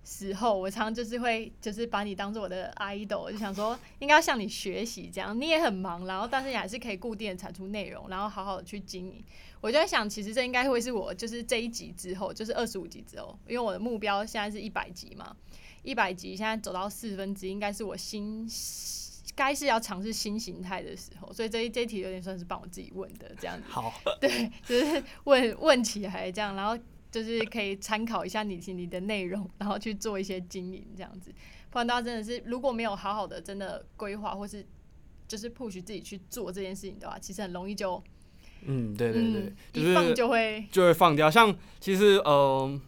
[0.05, 9.25] 时候，我常常就是会就是把你当做我的 idol，我就想说应该要向你学习，这样你也很忙，然后但是你还是可以固定的产出内容，然后好好的去经营。
[9.67, 15.37] 我就在想，其实这应该会是我就是这一集之后，就是二十五集之后，因为我的目标现在是一百集嘛，
[15.83, 18.49] 一百集现在走到四分之一，应该是我新
[19.35, 26.79] 该是要尝试新形态的时候，所以这一这一题有点算是帮我自己问的这样子，好， 对，就是问问起来这样，然后
[27.11, 31.33] 就是可以参考一下你你的内容，然后去做一些经营这样子，
[31.71, 34.65] 不然大家真的是如果没有好好的真的规划或是
[35.27, 38.01] 就是 push 自己去做这件事情的话，其实很容易就
[38.65, 41.31] 嗯，对对对，嗯就是就会就会放掉。
[41.31, 42.81] 像其实呃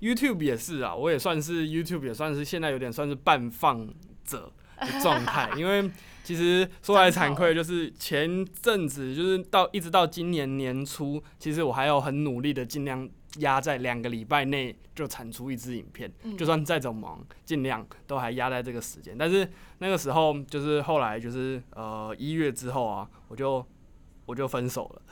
[0.00, 3.88] ，YouTube 也是啊，我也算是 YouTube 也算是现在有点算是半放
[4.24, 5.90] 者的状态， 因为
[6.24, 19.16] 其实说来惭愧，就是前阵子就是到一直到今年年初，其实我还有很努力的尽量压在两个礼拜内就产出一支影片，嗯就算再怎么忙，尽量都还压在这个时间。
[19.16, 23.64] 但是那个时候就是后来就是呃一月之后啊，我就
[24.30, 25.02] 我就分手了，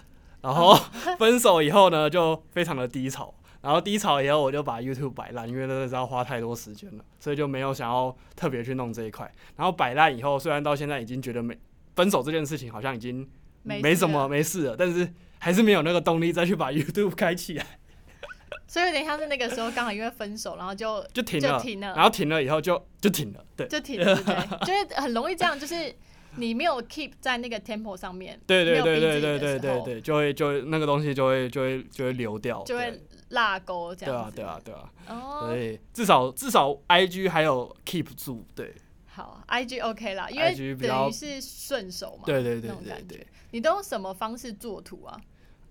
[0.42, 0.78] 然后
[1.18, 3.34] 分手以后呢，就非常的低潮。
[3.60, 9.28] 然后低潮以后，我就把 YouTube 摆烂，因为那个是要花太多时间了，所以就没有想要特别去弄这一块。
[9.56, 11.58] 然后摆烂以后，虽然到现在已经觉得没
[11.96, 13.28] 分手这件事情好像已经
[13.64, 17.66] 没没什么没事了，但是还是没有那个动力再去把 YouTube 开起来，
[18.68, 21.60] 所以有点像是那个时候刚好因为分手，然后就就就停了。
[21.60, 24.36] 停了，然后停了以后就就停了，对就停了，对？
[24.64, 25.92] 就是很容易这样，就是
[26.38, 34.30] 你没有 keep 在那个 tempo 上面，对对对对对对对对，就会就会那个东西就会就会就会流掉，就会落钩这对样子。
[34.30, 38.74] 啊对啊对啊，哦，所以至少至少 IG 还有 keep 住，对
[39.06, 43.26] 好，IG OK 啦，因为等于是顺手嘛，对对对对对。
[43.50, 45.18] 你都用什么方式做图啊？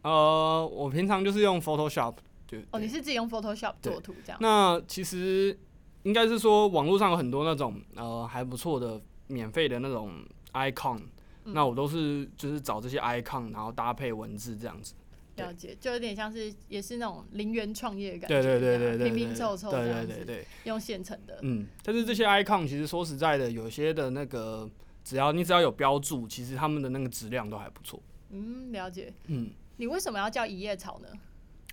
[0.01, 4.38] 呃，我平常就是用 Photoshop，对哦，你是自己用 Photoshop 对做图这样？
[4.41, 5.58] 那其实
[6.03, 10.12] 应该是说，网络上有很多那种呃还不错的免费的那种
[10.58, 11.00] icon，、
[11.46, 14.93] 嗯那我都是就是找这些 icon，然后搭配文字这样子。
[15.38, 21.38] 了解，就有点像是也是那种零元创业的感对觉，对对对对，拼拼凑凑对对对对，用现成的。
[21.43, 24.67] 嗯，但是这些 icon 其实说实在的，有些的那个
[25.04, 28.02] 只要你只要有标注，其实他们的那个质量都还不错。
[28.32, 29.13] 嗯，了解。
[29.28, 31.08] 嗯，你为什么要叫一叶草呢？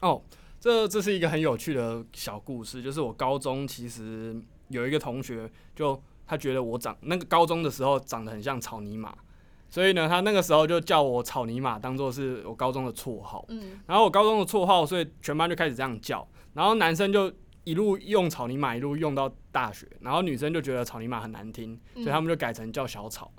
[0.03, 0.23] 哦，
[0.61, 6.01] 这这是一个很有趣的小故事，就是我高中其实有一个同学，就
[6.35, 9.15] 他觉得我长那个高中的时候长得很像草泥马，
[9.71, 13.45] 所以呢，他那个时候就叫我草泥马当做是我高中的绰号。
[13.49, 23.33] 嗯，然后我高中的绰号，所以全班就开始这样叫，然后男生就一路用草泥马一路用到大学，然后女生就觉得草泥马很难听，所以他们就改成叫小草。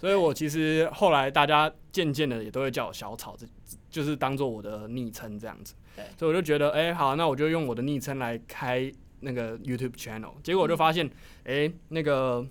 [0.00, 3.44] 所以我其实后来大家渐渐的也都会叫我小草，这
[3.90, 5.74] 就是当做我的昵称这样子。
[5.96, 10.32] 对所以我就觉得，哎、好，那我就用我的昵称来开那个 YouTube channel。
[10.42, 11.10] 结果我就发现，
[11.44, 12.46] 哎、那个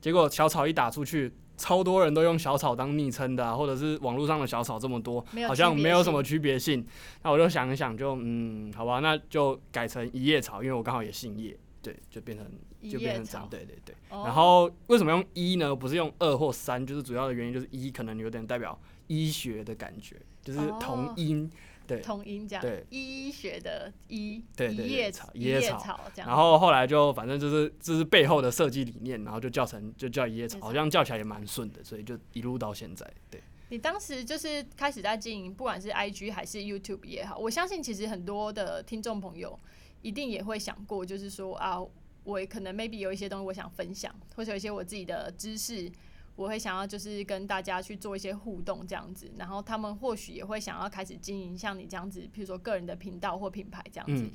[0.00, 1.32] 结果小草一打出去。
[1.60, 6.86] 超多人都用小草当昵称的、啊，或者是网络上的小草这么多好像没有什么区别性。
[7.24, 12.46] 那我就想一想就，嗯，好吧，那就改成一叶草，因为我刚好也姓叶，对，就变成
[12.88, 13.48] 就变成这样，。
[13.50, 13.92] 对对对。
[14.08, 15.74] 哦然后为什么用一呢？
[15.74, 21.50] 不是用二或三，就是主要的原因就是一可能有点代表医学的感觉，就是同哦音。
[21.88, 26.28] 对同音这样，对医学的医，对一叶草一叶草草这样。
[26.28, 33.10] 然后后来就反正就是这是背后的设计理念，然后就叫成就叫一叶草好像叫起来也蛮顺的，所以就一路到现在。
[33.30, 39.58] 对，你当时就是开始在经营，不管是 IG 还是 YouTube 也好，我相信其实很多的听众朋友
[40.02, 41.78] 一定也会想过，就是说啊，
[42.24, 45.90] 我可能 maybe 有一些东西我想分享，或者有一些我自己的知识，
[46.38, 54.22] 我会想要就是跟大家去做一些互动这样子，然后他们或许也会想要开始经营像你这样子，譬如说个人的频道或品牌这样子。
[54.22, 54.30] 嗯，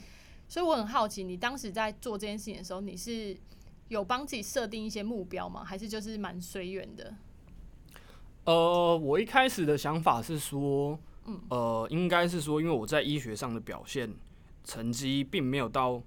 [0.50, 3.38] 所以我很好奇，你当时在做这件事情的时候，你是
[3.88, 5.64] 有帮自己设定一些目标吗？
[5.64, 7.16] 还是就是蛮随缘的？
[8.44, 14.14] 呃，我一开始的想法是说，嗯呃，应该是说，因为我在医学上的表现
[14.66, 16.04] 成绩并没有到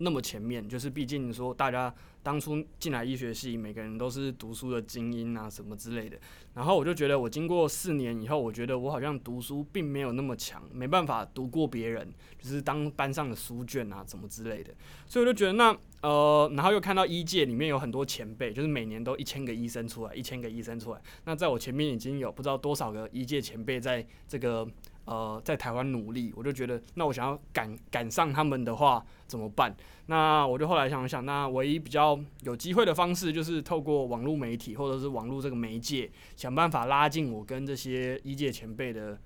[0.00, 6.18] 那么前面，就是毕竟说大家当初进来医学系，每个人都是读书的精英啊什么之类的。
[6.54, 14.72] 然后我就觉得，我经过四年以后，我觉得我好像读书并没有那么强，没办法读过别人，就是当班上的书卷啊，什么之类的。
[15.06, 21.00] 所以我就觉得那呃，然后又看到医界里面有很多前辈，就是每年都一千个医生出来，一千个医生出来。
[21.24, 24.66] 那在我前面已经有不知道多少个医界前辈在这个
[25.10, 29.74] 呃在台湾努力，我就觉得那我想要赶赶上他们的话怎么办？
[30.06, 39.18] 那我就后来想想，那唯一比较有机会的方式就是透过网络媒体或者是网络这个媒介，想办法拉近我跟这些一届前辈的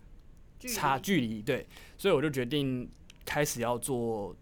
[0.59, 1.66] 差距离，对，
[1.99, 2.88] 所以我就决定
[3.27, 4.35] 开始要做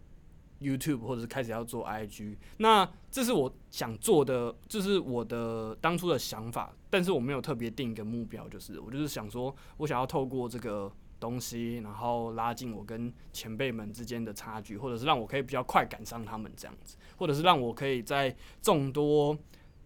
[0.61, 2.37] YouTube，或者是开始要做 IG。
[2.59, 19.39] 那这是我想做的，这是我的当初的想法，但是我没有特别定一个目标，就是我就是想说，我想要透过这个东西，然后拉近我跟前辈们之间的差距，或者是让我可以比较快赶上他们这样子，或者是让我可以在众多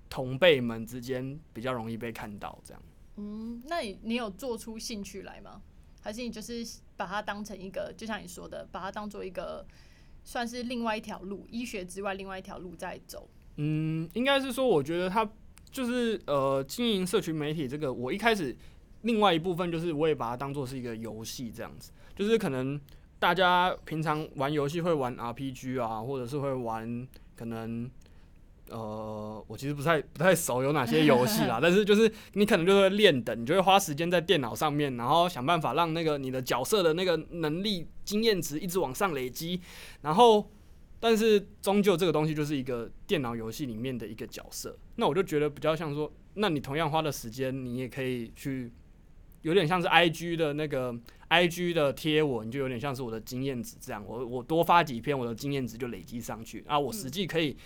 [0.09, 2.83] 同辈们之间比较容易被看到，这样。
[3.17, 5.61] 嗯，那你你有做出兴趣来吗？
[6.01, 6.65] 还是你就是
[6.97, 9.67] 把它当成一个，就像你说的，把它当做一个
[10.25, 13.29] 算是另外一条路，医学之外另外一条路在走？
[13.57, 15.29] 嗯，应该是说，我觉得他
[15.71, 18.57] 就是呃，经营社群媒体这个，我一开始
[19.07, 22.79] 另外一部分就是，我也把它当做是一个游戏这样子，就是可能
[23.19, 27.89] 大家平常玩游戏会玩 RPG 啊，或者是会玩可能
[28.69, 39.61] 呃，我其实不太不太熟有哪些游戏啦， 但是就是你可能就会练等，你就会花时间在电脑上面，然后想办法让那个你的角色的那个能力经验值一直往上累积，
[40.03, 40.51] 然后
[40.99, 48.73] 但是终究这个东西就是一个电脑游戏里面的一个角色，那我就觉得比较像说，那你同样花的时间，你也可以去
[49.47, 50.95] 有点像是 I G 的那个
[51.29, 57.57] I G 的贴文，就有点像是我的经验值这样，我我多发几篇，我的经验值就累积上去啊，我实际可以。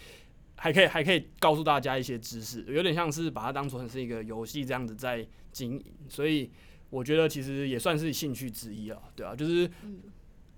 [0.62, 6.50] 还可以，还可以告诉大家一些知识，有点像是把它当成是一个游戏这样子在经营，所以
[6.90, 9.70] 我觉得其实也算是兴趣之一啊，对啊，就是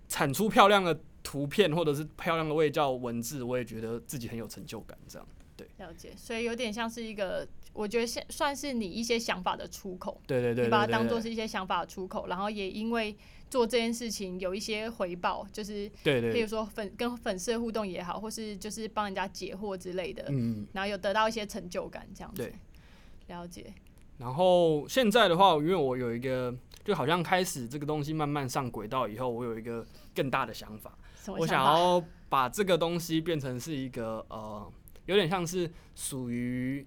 [0.09, 5.69] 产出漂亮的图片或者是漂亮的味叫文字，我也觉得自己很有成就感，这样对。
[5.79, 13.17] 了解，所以有点像是一个，我觉得现算是你一些想法的出口，对对对，你把它当做是一些想法的出口，然后也因为。
[13.53, 22.45] 做这件事情有一些回报，就是对对，比如说粉跟粉丝互动也好，或是就是帮人家解惑之类的，嗯，然后有得到一些成就感这样子。
[22.45, 22.55] 对，
[23.27, 23.71] 了解。
[24.17, 30.97] 然后现在的话，因为我有一个，就好像开始这个东西慢慢上轨道以后，我有一个更大的想法，
[31.37, 34.67] 我想要把这个东西变成是一个呃，
[35.05, 36.87] 有点像是属于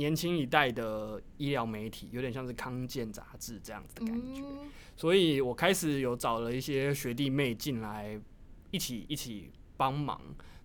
[0.00, 4.42] 年轻一代的医疗媒体，有点像是康健杂志这样子的感觉。
[4.96, 8.18] 所以我开始有找了一些学弟妹进来，
[8.70, 10.18] 一起一起帮忙，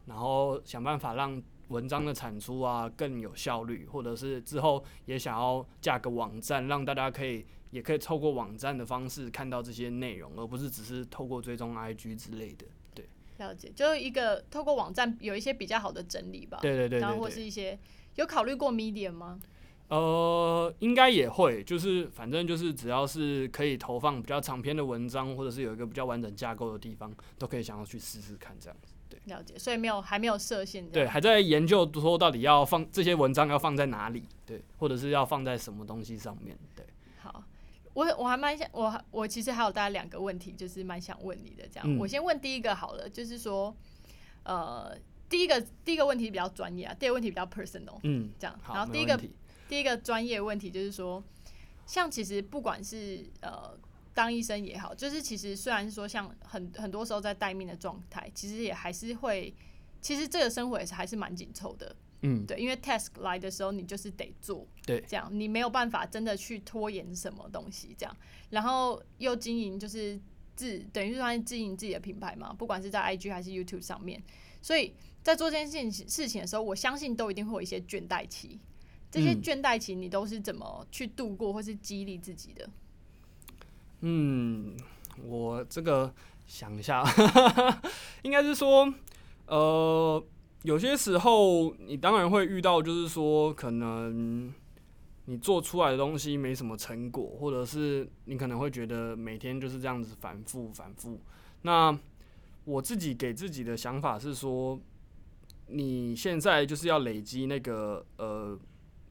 [0.06, 12.66] 然后想办法让文章的产出啊更有效率，或者是之后也想要架个网站，让大家可以也可以透过网站的方式看到这些内容，而不是只是透过追踪 IG 之类的。
[12.94, 13.06] 对，
[13.40, 16.60] 了解，就是一个透过网站有一些比较好的整理吧。
[16.62, 17.78] 对对对，然后或是一些
[18.16, 19.40] 有考虑过 Medium 吗？
[19.88, 28.96] 呃，应该也会，就是反正就是只要是可以投放比较长篇的文章，或者是有一个比较完整架构的地方，都可以想要去试试看这样子。
[29.08, 29.60] 对，了解。
[29.60, 30.90] 所以没有还没有设限。
[30.90, 36.58] 对，还在研究说到底要放这些文章要放在哪里，对，或者是要放在什么东西上面。
[36.76, 36.84] 对。
[37.22, 37.44] 好，
[37.94, 41.64] 我我还蛮想，我我其实还有大概两个问题，就是蛮想问你的。
[41.72, 43.76] 这样，我先问第一个好了，就是说，
[44.42, 44.98] 呃，
[45.36, 48.00] 第一个第一个问题比较专业啊，第二个问题比较 personal。
[48.04, 48.60] 嗯，这样。
[48.68, 49.20] 然后第一个。
[49.68, 51.24] 第一个专业问题就是说，
[51.88, 53.76] 像其实不管是呃
[54.14, 59.52] 当医生也好，就是其实虽然说像很很多时候在待命的状态，其实也还是会，
[60.00, 68.16] 其实这个生活也是还是蛮紧凑的，嗯，对，因为 task 来的时候你就是得做，对，这样你没有办法真的去拖延什么东西，这样，
[68.52, 70.22] 然后又经营就是
[70.56, 74.22] 自等于是算经营自己的品牌嘛，不管是在 IG 还是 YouTube 上面，
[74.62, 74.94] 所以
[75.26, 78.60] 在做这件事情事情的时候，我相信都一定会有一些倦怠期。
[79.10, 82.70] 这些倦怠期，你都是怎么去度过，或是激励自己的？
[84.02, 84.78] 嗯，
[85.24, 86.14] 我这个
[86.46, 87.04] 想一下，
[88.22, 88.94] 应该是说，
[89.48, 90.24] 呃，
[90.62, 94.54] 有些时候你当然会遇到，就是说，可能
[95.26, 101.20] 你做出来的东西没什么成果，或者是你可能会觉得每天就是这样子反复反复。
[101.64, 101.98] 那
[102.66, 104.80] 我自己给自己的想法是说，
[105.68, 108.60] 你现在就是要累积那个呃。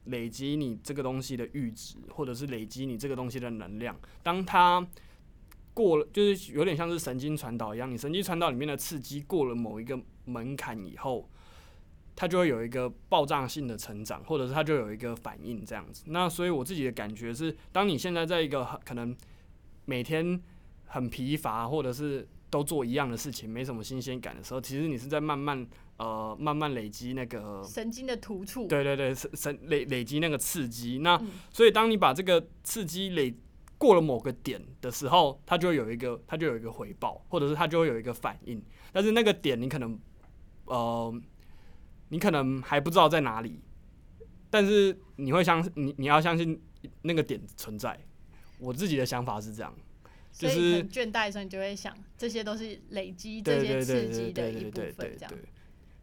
[0.05, 3.99] 累积你这个东西的阈值，或者是累积你这个东西的能量。
[4.21, 4.87] 当它
[5.73, 11.27] 过了，就是有点像是神经传导一样，你神经传导里面的刺激过了某一个门槛以后，
[12.15, 16.03] 它就会有一个爆炸性的成长，或者是它就有一个反应这样子。
[16.05, 19.17] 那所以我自己的感觉是，当你现在在一个可能
[19.85, 20.39] 每天
[20.85, 25.67] 很疲乏，或者是都做一样的事情，没什么新鲜感的时候，其实你是在慢慢。
[25.97, 30.99] 呃，慢慢累积那个神经的突触，对对对，神神累累积那个刺激。
[30.99, 31.17] 那
[31.49, 33.33] 所以，当你把这个刺激累
[33.77, 38.61] 过了某个点的时候，它就会有一个，它就有一个回报，或者是它就会有一个反应。
[38.91, 39.97] 但是那个点，你可能
[40.65, 41.21] 呃，
[42.09, 43.61] 你可能还不知道在哪里，
[44.49, 46.61] 但是你会相信你你要相信
[47.03, 47.97] 那个点存在。
[48.59, 49.73] 我自己的想法是这样，
[50.37, 55.31] 就是倦怠的时候，你就会想，这些都是累积这些刺激的一部分，这样。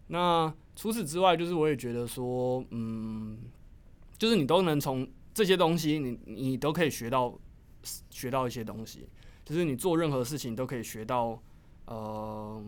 [0.09, 3.39] 那除此之外，就是我也觉得说，嗯，
[4.17, 7.39] 就是你都能从这些东西，你你都可以学到
[8.11, 9.07] 学到一些东西，
[9.45, 11.41] 就是你做任何事情都可以学到，
[11.87, 12.65] 呃，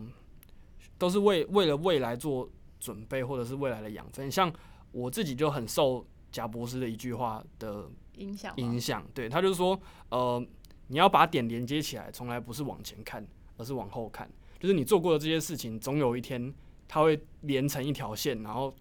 [0.97, 2.49] 都是为为了未来做
[2.79, 4.29] 准备，或者是未来的养分。
[4.29, 4.51] 像
[4.91, 10.43] 我自己就很受贾博士的一句话的影响，影响，对他就是说，呃，
[10.87, 13.25] 你要把点连接起来，从来不是往前看，
[13.57, 16.53] 而是往后看，就是你做过的这些事情，总有一天。
[16.87, 18.71] 它会连成一条线，然后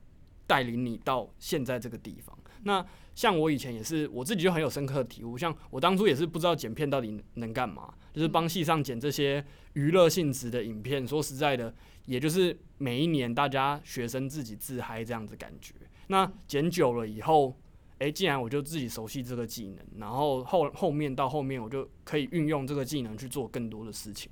[0.47, 2.39] 带领你到现在这个地方。
[2.65, 5.39] 那像我以前也是，我自己就很有深刻的体悟。
[5.39, 11.09] 像我当初也是不知道剪片到底能干嘛，就是帮戏上剪这些娱乐性质的影片。
[11.09, 15.75] 说实在的，也就是每一年大家学生自己自嗨这样子感觉。
[16.09, 17.59] 那剪久了以后，
[18.05, 24.31] 诶，既然我就自己熟悉这个技能，然后后后面到后面我就可以运用这个技能去做更多的事情，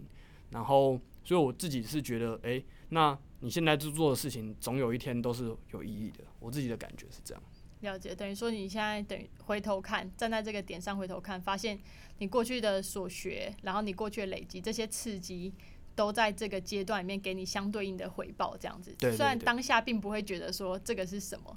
[0.50, 6.22] 然后所以我自己是觉得，诶，那你现在做做的事情，总有一天都是有意义的。
[6.38, 7.42] 我自己的感觉是这样。
[7.80, 11.80] 了解，等于说你现在等于回头看，站在这个点上回头看，发现
[12.18, 15.52] 你过去的所学，然后你过去的累积，这些刺激
[15.96, 18.94] 都在这个阶段里面给你相对应的回报，这样子。
[18.98, 21.56] 对虽然当下并不会觉得说这个是什么，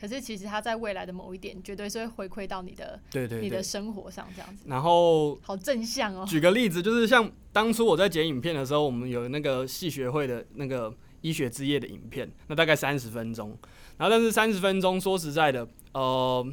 [0.00, 3.62] 可是其实它在未来的某一点，绝对是会回馈到你的对对对你的。
[3.64, 4.64] 生活上，这样子。
[4.68, 6.24] 然后好正向哦。
[6.28, 13.56] 举个例子，就是像当初我在剪影片的时候，我们有那个系学会的那个医学之夜的影片，那大概三十分钟。
[13.96, 16.46] 然后，但是三十分钟说实在的，呃，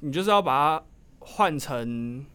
[0.00, 0.84] 你就是要把它
[1.20, 2.26] 换成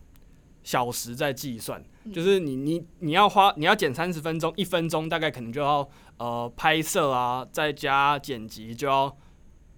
[0.64, 1.84] 小时再计算，
[2.14, 9.16] 就是你你你要花你要剪三十分钟，一分钟大概可能就要呃拍摄啊，再加剪辑就要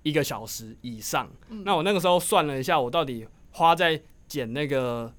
[0.10, 1.30] 一个小时以上。
[1.64, 5.14] 那我那个时候算了一下，我到底花在剪那个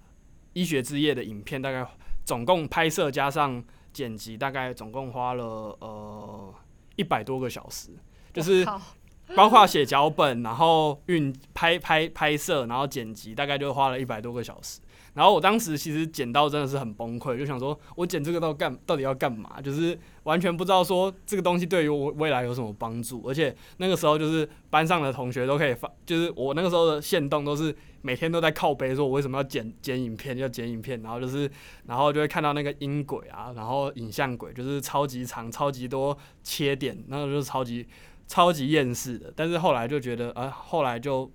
[0.53, 1.87] 医学之夜的影片，大概
[2.25, 3.63] 总共拍摄加上
[3.93, 5.45] 剪辑，大概总共花了
[5.81, 6.55] 呃
[6.97, 7.91] 一百多个小时，
[8.33, 8.67] 就是
[9.37, 14.81] 包括写脚本，然后运拍拍拍摄，然后剪辑，大概就花了一百多个小时。
[15.15, 19.61] 然后我当时其实剪到真的是很崩溃，就想说我剪这个到干到底要干嘛？
[19.61, 23.23] 就是完全不知道说这个东西对于我未来有什么帮助。
[23.27, 31.51] 而且那个时候就是班上的同学都可以发，就是我那个时候的线动都是每天都在靠背说我为什么要剪剪影片，要剪影片，然后就是
[31.87, 37.87] 然后就会看到那个音轨啊，然后影像轨就是超级长、超级多切点，那个就是超级
[38.27, 39.33] 超级厌世的。
[39.35, 41.31] 但是后来就觉得，呃，后来就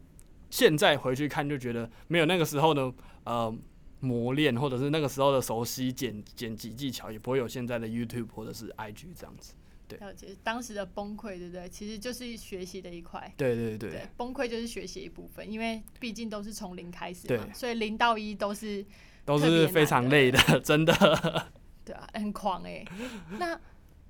[0.55, 2.93] 现在回去看就觉得没有那个时候的
[3.25, 3.53] 呃
[3.99, 9.53] 磨练，或者是那个时候的熟悉剪剪辑技巧，也不会有现在的 YouTube 或者是 IG 这样子。
[9.99, 11.67] 了解当时的崩溃，对不对？
[11.67, 13.29] 其实就是学习的一块。
[13.35, 18.85] 对对对对，崩溃就是学习一部分，因为毕竟都是从零开始嘛，对所以零到一都是
[19.25, 20.93] 都是非常累的，真的。
[21.83, 22.83] 对啊，很狂哎、
[23.37, 23.59] 那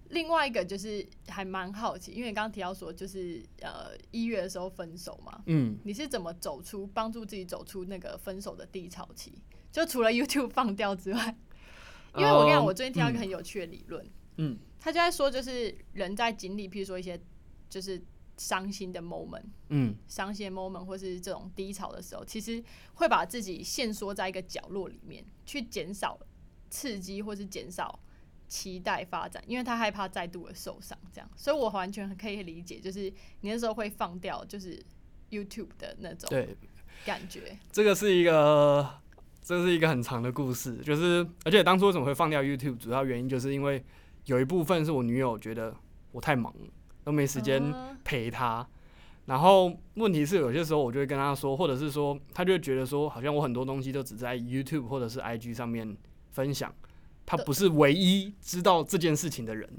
[0.10, 9.34] 另外一个就是还蛮好奇，因为你刚刚提到说，就是呃一月的时候分手嘛，嗯，你是怎么走出帮助自己走出那个分手的低潮期？
[9.72, 11.36] 就除了 YouTube 放掉之外，
[12.16, 17.20] 因为我跟你讲，呃我最近听到一个嗯很有趣的理论，嗯他就在说，就是人在经历，譬如说一些
[17.70, 18.01] 就是
[18.38, 19.45] 伤心的 moment。
[19.70, 26.20] 嗯伤心的 moment 或是这种低潮的时候，其实会把自己限缩在一个角落里面，去减少
[26.70, 27.99] 刺激或是减少
[28.48, 30.98] 期待发展，因为他害怕再度的受伤。
[31.12, 34.82] 这样，所以我完全可以理解，就是你那时候会放掉，就是
[35.32, 36.56] YouTube 的那种对，
[37.06, 37.58] 感觉。
[37.72, 38.88] 这个是一个，
[39.41, 43.84] 这是一个很长的故事，就是而且当初为什么会放掉 YouTube，主要原因就是因为
[44.26, 45.76] 有一部分是我女友觉得
[46.12, 46.68] 我太忙了，
[47.04, 48.68] 都没时间嗯陪她。
[49.26, 55.98] 然后问题是有些时候我就会跟她说，或者是说她就会觉得说，好像我很多东西都只在 YouTube 或者是 IG 上面
[56.30, 56.72] 分享，
[57.26, 59.69] 她不是唯一知道这件事情的人。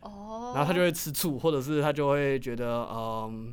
[0.00, 3.52] 哦，然后他就会吃醋，或者是他就会觉得嗯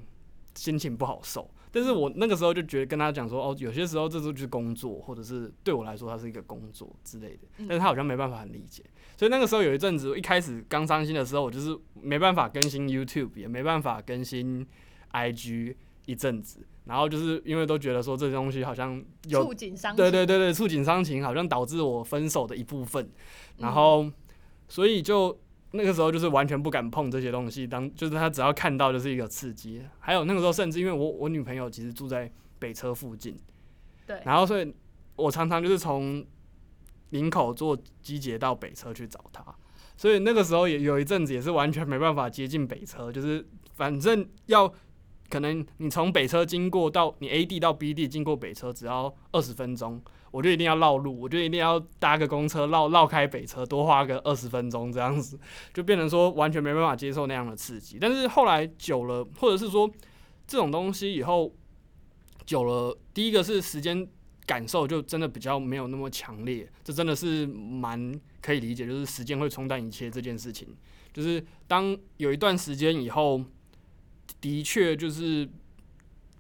[0.54, 1.50] 心情不好受。
[1.72, 7.48] 但是我那个时候就觉得跟他讲说，哦，有些时候这就是工作，或者是对我来说它是一个工作之类的。
[7.58, 8.84] 嗯但是他好像没办法很理解，
[9.18, 14.66] 所以那个时候有一阵子，一开始刚伤心的时候，我就是没办法更新 YouTube，也没办法更新
[15.14, 15.76] IG
[16.06, 16.66] 一阵子。
[16.86, 19.98] 然后就是因为都觉得说这些东西好像有触景伤情。
[19.98, 23.10] 对对对对，触景伤情好像导致我分手的一部分，
[23.58, 24.12] 然嗯后
[24.68, 25.36] 所以就
[25.72, 29.82] 那个时候就是完全不敢碰这些东西，当就是他只要看到就是一个刺激。
[30.00, 33.36] 还有那个时候甚至因为我我女朋友其实住在北车附近，
[34.06, 34.72] 对然后所以
[35.16, 36.24] 我常常就是从
[37.10, 39.44] 林口坐机捷到北车去找她，
[39.98, 43.44] 所以那个时候也有一阵子也是完全没办法接近北车，就是
[43.74, 44.72] 反正要
[45.30, 50.02] 可能你从北车经过到你 A 地到 B 地经过北车只要二十分钟，
[50.32, 55.40] 我就一定要绕路，我就一定要搭个公车绕绕开北车，多花个二十分钟这样子，
[55.74, 57.98] 就变成说完全没办法接受那样的刺激。
[58.00, 59.90] 但是后来久了，或者是说
[60.46, 61.52] 这种东西以后
[62.46, 64.08] 久了，第一个是时间
[64.46, 70.68] 感受就真的比较没有那么强烈，这真的是蛮可以理解，就是时间会冲淡一切这件事情。
[71.12, 73.42] 就是当有一段时间以后，
[74.46, 75.50] 的确就是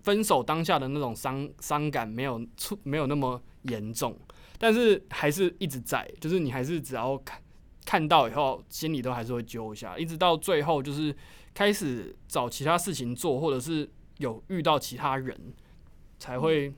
[0.03, 4.15] 分手当下的那种伤伤感没有出没有那么严重，
[4.59, 7.41] 但是还是一直在，就是你还是只要看
[7.83, 11.15] 看到以后，心里都还是会揪一下，一直到最后就是
[11.55, 13.89] 开始找其他事情做，或者是
[14.19, 15.35] 有遇到其他人，
[16.19, 16.71] 才会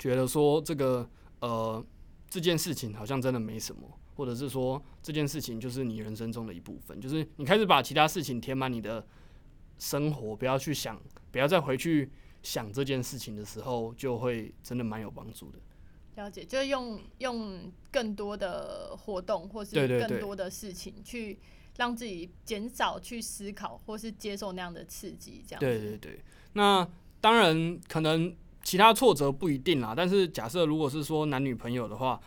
[0.00, 1.80] 觉得说这个呃
[2.28, 3.82] 这件事情好像真的没什么，
[4.16, 9.06] 或者是说这件事情就是你人生中的一部分，就是你开始把其他事情填满你的
[9.80, 10.96] 生活，不要去想，
[11.32, 12.08] 不要再回去
[12.42, 15.58] 想这件事情的时候，就会真的蛮有帮助的。
[16.16, 21.38] 了解，就是用用更多的活动，或是更多的事情去
[21.78, 25.66] 让自己减少去思考，或是接受那样的刺激，这样子。
[25.66, 26.20] 对对对，
[26.52, 26.86] 那
[27.22, 32.20] 当然可能其他挫折不一定啦，但是假设如果是说男女朋友的话，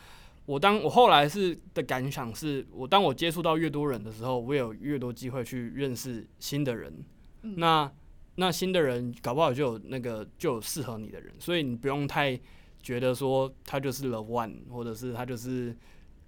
[0.47, 7.03] 我当我后来是的感想是，我当我接触到越多人的时候，我有越多机会去认识新的人。
[7.43, 7.91] 嗯那
[8.35, 12.39] 那新的人搞不好就有那个就有适合你的人，所以你不用太
[12.81, 15.75] 觉得说他就是 the one，或者是他就是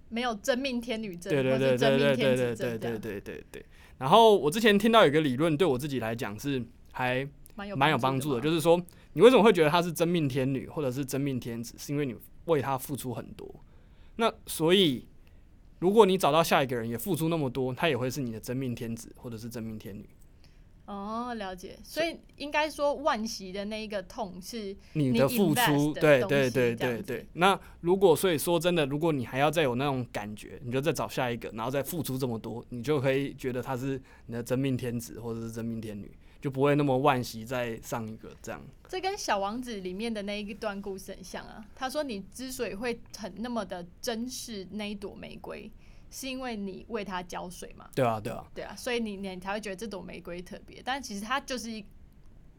[0.08, 3.66] 没有真命天女症，对对对对对对对对对对对对。
[3.98, 8.40] 然后我之前听到有一个理论，对我自己来讲是还蛮有蛮有帮助的。
[8.40, 8.80] 就是说
[9.14, 12.14] 你为什么会觉得他是真命天女或者是真命天子，是因为你
[12.44, 13.52] 为他付出很多。
[14.16, 15.08] 那所以
[15.80, 20.08] 如果你找到下一个人也付出那么多，他也会是你的真命天子或者是真命天女。
[20.86, 21.78] 哦，了解。
[21.82, 27.26] 所以应该说惋惜的那一个痛是你你的付出，对对对对对。
[27.34, 36.10] 那如果所以说真的，如果你还要再有那种感觉，你就再找下一个，然后再付出这么多，你就可以觉得他是你的真命天子或者是真命天女，
[36.40, 38.62] 就不会那么惋惜再上一个这样。
[38.88, 41.66] 这跟《小王子》里面的那一段故事很像啊。
[41.74, 45.68] 他说：“你之所以会很那么的珍视那一朵玫瑰，
[46.18, 47.86] 是因为你为它浇水嘛？
[47.94, 50.80] 对啊，对啊，对啊，所以你你才会觉得这朵玫瑰特别。
[50.82, 51.84] 但其实它就是一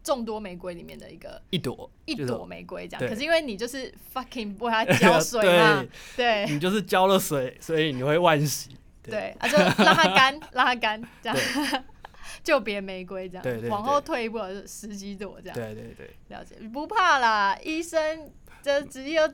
[0.04, 3.10] 众多玫瑰里面的一个一朵一朵玫瑰这样。
[3.10, 5.84] 可是因为你就是 fucking 为它浇水嘛，
[6.16, 8.78] 对你就是浇了水，所以你会惋惜。
[9.02, 11.84] 对对，啊，就让它干， 让它干，这样
[12.44, 14.38] 就别玫瑰这样，往后退一步
[14.68, 15.56] 十几朵这样。
[15.58, 18.32] 对对对，了解，不怕啦，医生
[18.62, 19.34] 这职业又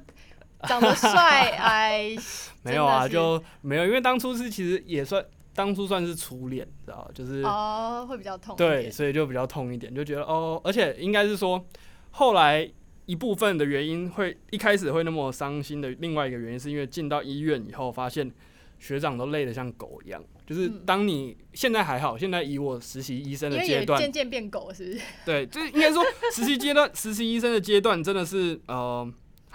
[0.67, 2.15] 长得帅， 哎，
[2.63, 5.23] 没有啊，就没有，因为当初是其实也算
[5.55, 11.65] 当初算是初恋，知道吧就是哦，会比较痛一对，所以就比较痛一点，就觉得哦，而且应该是说
[12.11, 12.69] 后来。
[13.05, 18.31] 一部分的原因会一开始会那么伤心的，另外一个原因是因为进到医院以后，发现
[18.79, 20.23] 学长都累得像狗一样。
[20.47, 25.01] 就是嗯当你现在还好，现在以我实习医生的阶段，渐渐变狗，是不是？
[25.25, 26.01] 对，就是应该说
[26.33, 29.05] 实习阶段，实习医生的阶段真的是呃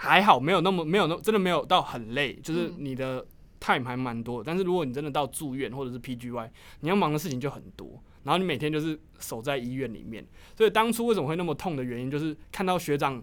[0.01, 3.25] 还好，没有那么没有那真的没有到很累，就是嗯你的
[3.59, 4.41] time 还蛮多。
[4.41, 10.25] 但是如果你真的到住院或者是 PGY，你要忙的事情就很多，然后你每天就是守在医院里面。
[10.55, 13.21] 所以当初为什么会那么痛的原因，就是看到学长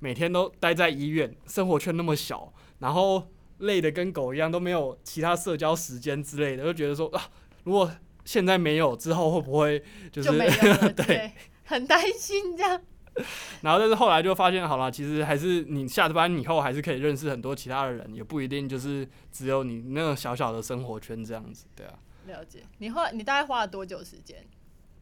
[0.00, 7.22] 每天都待在医院，生活圈那么小，然后累的跟狗一样，都没有其他社交时间之类的，就觉得说啊，
[7.62, 7.88] 如果
[8.24, 10.30] 现在没有，之后会不会就是
[11.06, 11.30] 对，
[11.64, 12.82] 很担心这样。
[13.62, 21.98] 然后，但是后来就发现，好了，其实还是你下班以后还是可以认识很多其他的人，也不一定就是只有你那个小小的生活圈这样子，对啊。
[22.26, 24.44] 了解，你后来你大概花了多久时间？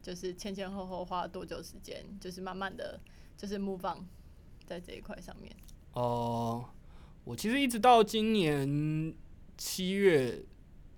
[0.01, 2.01] 就是前前后后花了多久时间？
[2.21, 2.97] 就是慢慢的
[3.35, 4.05] 就是 move on
[4.65, 5.53] 在这一块上面。
[5.93, 6.63] 哦、
[7.25, 9.13] 我其实一直到今年
[9.57, 10.45] 七月、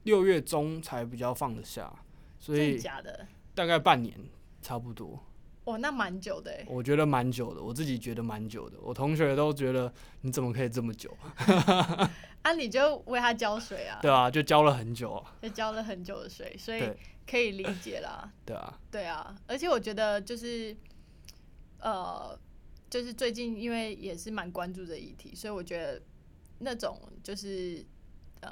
[0.03, 1.91] 六月中才比较放得下，
[2.37, 3.25] 所以假的？
[3.55, 4.15] 大概半年
[4.61, 5.19] 差不多。
[5.69, 6.65] 哇，那蛮久的哎。
[6.67, 9.91] 我觉得蛮久的，我自己觉得蛮久的，我同学都觉得
[10.21, 11.15] 你怎么可以这么久？
[12.41, 16.81] 啊，你就为他浇水啊，对啊，就浇了很久啊，就浇了很久的水，所以
[17.29, 18.31] 可以理解啦。
[18.45, 20.75] 对 啊，对啊，而且我觉得就是，
[21.79, 22.37] 呃，
[22.89, 26.01] 就是最近因为也是蛮关注的议题，所以我觉得
[26.59, 27.85] 那种就是
[28.41, 28.49] 呃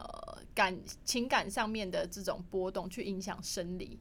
[0.53, 3.97] 感情感上面的这种波动，去影响生理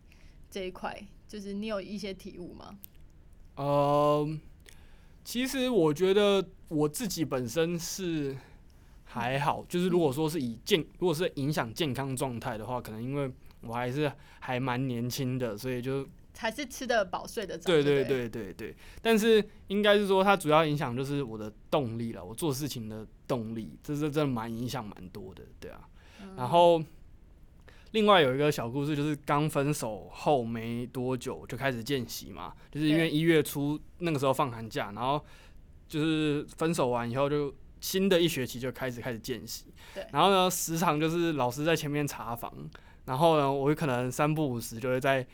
[0.50, 2.76] 这一块，就是你有一些体悟吗？
[3.57, 4.28] 呃，
[5.24, 8.36] 其实我觉得我自己本身是
[9.04, 13.30] 还好，就是如果说是以健，如果是影响健康状态的话，可能因为
[13.62, 17.64] 我还是还蛮年轻的，所以就还是吃的饱睡得着？
[17.64, 18.76] 对对对对对对。
[19.00, 25.88] 但是应该是说，它主要影响就是我的动力了，我做事情的动力，这是真的蛮影响蛮多的，对啊。
[26.36, 26.82] 然后
[27.97, 35.18] 另外有一个小故事，就是刚分手后没多久就开始见习嘛，就是因为一月初那个时候放寒假，然后
[35.88, 39.72] 就是分手完以后就新的一学期就开始开始见习。
[39.94, 42.53] 对，然后呢时常就是老师在前面查房，
[43.07, 45.26] 然后呢我可能三不五时就会在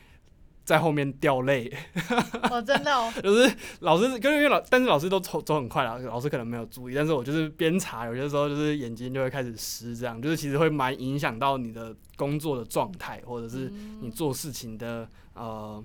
[0.65, 1.71] 在后面掉泪，
[2.49, 13.69] 哦，真的哦，就是老师，跟因为老，但是老师都走走很快啦，老师可能没有注意，但是我就是边查，有些时候就是眼睛就会开始湿，这样就是其实会蛮影响到你的工作的状态，或者是
[14.01, 15.83] 你做事情的呃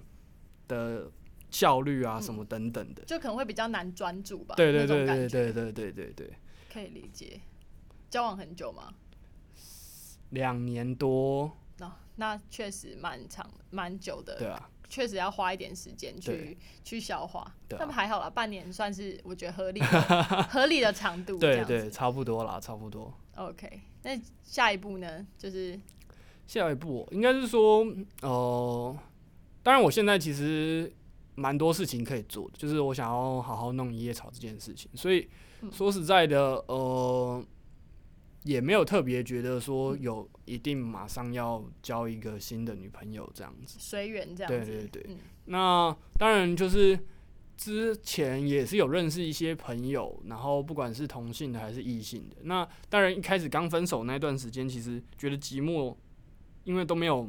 [0.68, 1.10] 的
[1.50, 3.02] 效率啊什么等等的。
[3.04, 4.54] 就可能会比较难专注吧？
[4.54, 6.32] 对对对对对对对对对，
[6.72, 7.40] 可以理解。
[8.08, 8.94] 交往很久吗？
[10.30, 11.52] 两年多，哦，
[12.18, 17.54] 那确实蛮长蛮久的，对啊，确实要花一点时间去去消化。
[17.70, 19.80] 那么还好啦，半年算是我觉得合理
[20.50, 21.38] 合理的长度。
[21.38, 23.12] 这对对，差不多啦，差不多。
[23.36, 25.24] OK，那下一步呢？
[25.38, 25.78] 就是
[26.46, 27.86] 下一步应该是说，
[28.22, 28.96] 呃，
[29.62, 30.92] 当然我现在其实
[31.36, 35.28] 蛮多事情可以做的，就是我想要好好弄一叶草这件事情，所以
[35.60, 37.44] 嗯说实在的，呃，
[38.44, 43.76] 也没有特别觉得说嗯有一定马上要交一个新的女朋友这样子。
[43.78, 44.70] 随缘这样子。
[44.70, 46.98] 对对对嗯那当然就是
[47.56, 52.36] 之前也是有认识一些朋友，然后不管是同性的还是异性的。
[52.42, 55.96] 那当然一开始刚分手那段时间，其实觉得寂寞，
[56.62, 57.28] 因为都没有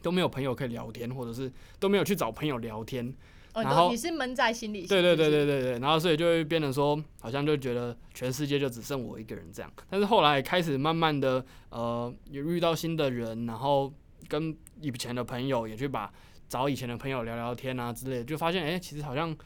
[0.00, 3.14] 都没有朋友可以聊天，或者是都没有去找朋友聊天。
[3.54, 4.86] 哦，然后你是闷在心里。
[4.86, 9.72] 对对对对对对，然后所以就会变得说，好像就觉得全世界就只剩我一个人这样。
[9.90, 13.92] 但是后来开始慢慢的，呃，也遇到新的人，然后
[14.28, 16.12] 跟以前的朋友也去把
[16.48, 19.36] 找以前的朋友聊聊天啊之类的，就发现哎、诶其实好像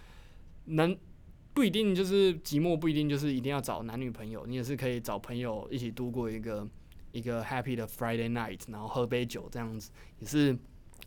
[0.66, 0.96] 能
[1.52, 6.68] 不一定就是寂寞，不一定就是一定要找男女朋友，你也是可以找朋友一起度过一个
[7.12, 10.56] 一个 happy 的 Friday night，然后喝杯酒这样子，也是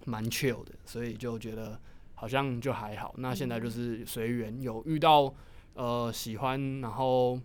[0.05, 1.79] 蛮 chill 的，所以就觉得
[2.19, 3.15] 好像就还好。
[3.17, 5.33] 那现在就是随缘，有遇到
[5.73, 7.39] 呃喜欢，然后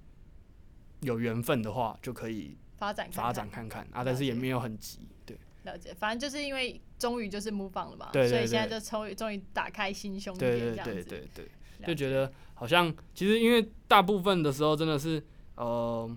[1.03, 5.39] 有缘分的话，就可以发展看发展看看啊，但是也没有很急，对。
[5.63, 11.49] 了解，反正就是因为终于就是 move on 了嘛，所以现在就终于终于打开心胸一对对点这样子，对对
[11.79, 15.23] 对，就觉得好像其实因为大部分的时候真的是
[15.55, 16.11] 呃，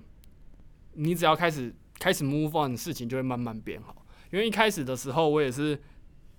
[0.94, 4.04] 你只要开始开始 move on，事情就会慢慢变好。
[4.32, 5.80] 因为一开始的时候，我也是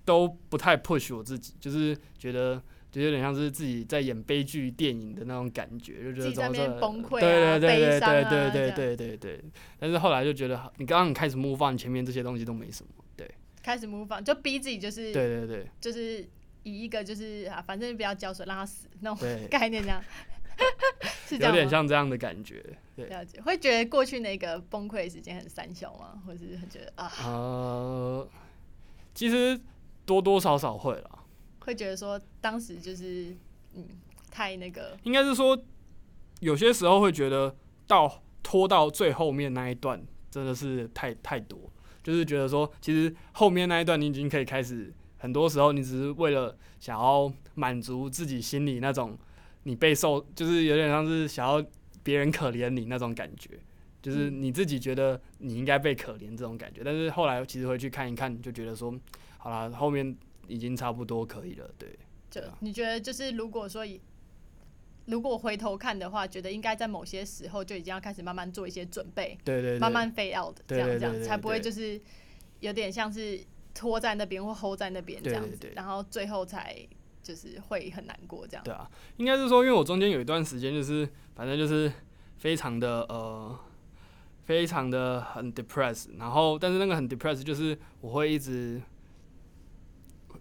[0.09, 2.59] 都不太 push 我自己，就是觉得
[2.91, 9.43] 就有点像是自己在演悲剧电影的那种感觉，就觉得自己在崩溃啊对对对对对对对对对对。
[9.79, 12.89] 但是后来就觉得，你刚刚开始 move on，前面这些东西都没什么。
[13.15, 13.29] 对
[13.61, 16.27] 开始 move on，就逼自己就是对对对就是
[16.63, 20.03] 以一个就是啊，反正不要浇水让它死那种， 概念这样，
[21.27, 21.51] 是这有？
[21.51, 22.65] 点像这样的感觉。
[22.95, 23.05] 对。
[23.05, 26.19] 了解，会觉得过去那个崩溃的时间很三小吗？
[26.25, 28.27] 或者是很觉得啊，呃，
[29.13, 29.59] 其实
[30.09, 31.23] 多多少少会啦，
[31.59, 33.35] 会觉得说当时就是
[33.75, 33.85] 嗯
[34.31, 34.97] 太那个。
[35.03, 35.55] 应该是说
[36.39, 37.55] 有些时候会觉得
[37.85, 41.59] 到拖到最后面那一段真的是太太多，
[42.01, 49.15] 就是觉得说其实后面那一段你已经可以开始，很多时候你只是为了想要满足自己心里那种
[49.61, 51.63] 你备受，就是有点像是想要
[52.01, 53.51] 别人可怜你那种感觉。
[54.01, 54.41] 就是嗯。
[54.41, 58.91] 你自己觉得你应该被可怜这种感觉，但是后来其实回去看一看，就觉得说，
[59.39, 60.15] 好啦，后面
[60.47, 61.97] 已经差不多可以了，对。
[62.29, 63.99] 就你觉得就是如果说以
[65.05, 71.99] 如果回头看的话，觉得应该在某些时候就已经要开始慢慢做一些准备，对对对，慢慢 fade out 这样这样，才不会就是
[72.59, 73.39] 有点像是
[73.73, 76.77] 拖在那边或 hold 在那边这样子，然后最后才
[77.23, 78.63] 就是会很难过这样。
[78.63, 78.87] 对啊，
[79.17, 81.91] 应该是说，因为我中间有一段时间就是，反正就是
[82.37, 83.59] 非常的呃，
[84.43, 88.79] 非常的很 depressed，然后但是那个很 depressed 就是我会一直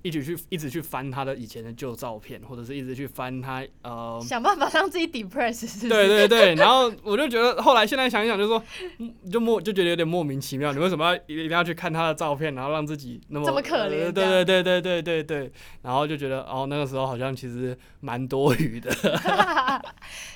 [0.03, 4.21] 一直去一直去翻他的以前的旧照片，或者是一直去翻他呃。
[4.23, 5.89] 想办法让自己 depress，是不是？
[5.89, 8.63] 对对对，然后我就觉得，后来现在想一想，就说，
[8.99, 18.91] 嗯就莫就觉得有点莫名其妙，你为什么要一定要去看他的照片，然后让自己那么这么可怜呃对对对对对对对，然后就觉得，哦，那个时候好像其实蛮多余的。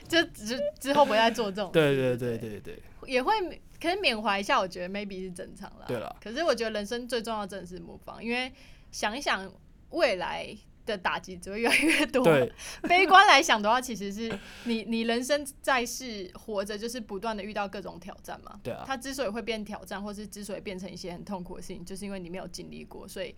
[0.09, 1.71] 就之之后不会再做这种。
[1.73, 3.33] 对对对对对对，也会
[3.81, 5.85] 可是缅怀一下，我觉得 maybe 是正常啦。
[5.89, 8.53] 对了可是我觉得人生最重要的真的是模仿，因为
[8.93, 9.53] 想一想
[9.91, 12.23] 未来的打击只会越来越多。
[12.25, 12.53] 对
[12.89, 18.61] 悲观来想的话，其实是你你人生在世活着，就是不断的遇到各种挑战嘛。
[18.63, 23.35] 对啊，它之所以会变挑战，或是之所以变成一些很痛苦的事情，就是因为你没有经历过，所以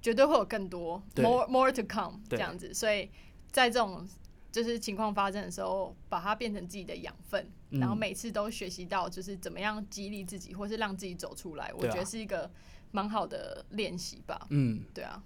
[0.00, 2.72] 绝对会有更多 more more to come 这样子。
[2.72, 3.10] 所以
[3.50, 4.06] 在这种
[4.52, 12.48] 就是情况发生的时候，把它变成自己的养分，嗯然后每次都学习到就是怎么样激励自己，或是让自己走出来，我觉得是一个
[12.94, 14.46] 蛮好的练习吧。
[14.50, 15.20] 嗯，对啊。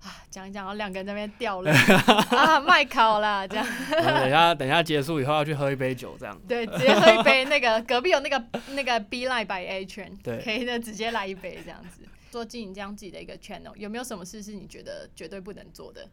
[0.00, 1.72] 啊，讲一讲，然后两个人在那边掉了
[2.30, 6.38] 啊，麦考啦，这样等一下等一下结束以后要去喝一杯酒，这样。
[6.46, 12.02] 对，直接喝一杯那个隔壁有那个那个 B Line by A 圈，对可以的直接来一杯这样子。
[12.30, 16.08] 做经营这样自己的一个 channel，有没有什么事是你觉得绝对不能做的？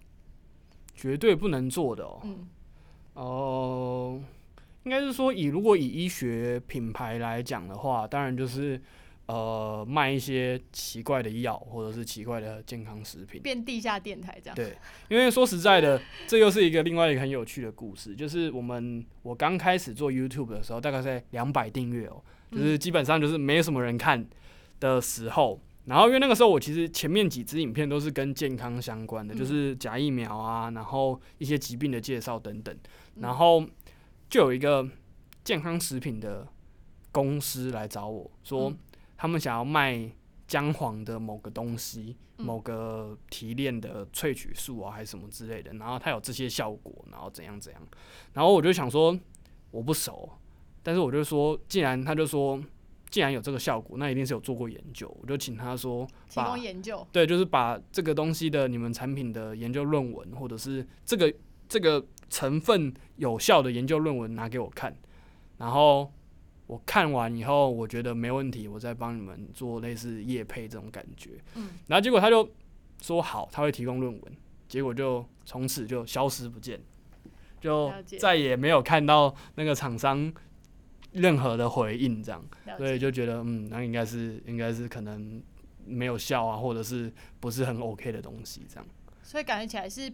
[0.95, 2.21] 绝对不能做的哦。
[2.23, 2.47] 嗯
[3.13, 4.21] 哦、
[4.83, 8.81] 应该是说以如果以医学品牌来讲的话，当然就是
[9.31, 13.41] 呃卖一些奇怪的药或者是奇怪的健康食品。
[13.41, 14.55] 变地下电台这样。
[14.55, 14.75] 对，
[15.07, 22.21] 因为说实在的，这又是一个另外一个很有趣的故事，就是我们我刚开始做 YouTube 的时候，大概在两百订阅哦，
[22.51, 24.27] 就是基本上就是没什么人看，
[24.81, 32.75] 的时候，然后因为那个时候我其实前面几支影片都是跟健康相关的，嗯就是假疫苗啊，然后一些疾病的介绍等等，
[33.15, 33.65] 嗯然后
[34.29, 34.85] 就有一个
[35.43, 36.47] 健康食品的
[37.11, 38.77] 公司来找我说嗯，
[39.21, 40.09] 他们想要卖
[40.47, 47.81] 姜黄的某个东西，嗯某个提炼的萃取素啊，还是什么之类的，然后它有这些效果，然后怎样怎样，
[48.33, 49.15] 然后我就想说
[49.69, 50.27] 我不熟，
[50.81, 52.59] 但是我就说，既然他就说。
[53.11, 55.13] 既然有这个效果，那一定是有做过研究。
[55.21, 61.33] 我就请他说，提把供研究，对，就是把这个东西的你们产品的研究论文，或者是这个
[61.67, 64.95] 这个成分有效的研究论文拿给我看，
[65.57, 66.09] 然后
[66.71, 71.31] 我看完以后，我觉得没问题，我再帮你们做类似业配这种感觉。
[71.55, 72.49] 嗯，然后结果他就
[73.01, 74.37] 说好，他会提供论文，
[74.69, 76.79] 结果就从此就消失不见，
[77.59, 80.33] 就再也没有看到那个厂商
[81.11, 82.41] 任何的回应，这样。
[82.77, 82.97] 所以。
[82.97, 85.43] 就觉得，嗯，那应该是应该是可能
[85.85, 87.11] 没有效啊，或者是
[87.41, 88.85] 不是很 OK 的东西，这样。
[89.21, 90.09] 所以感觉起来是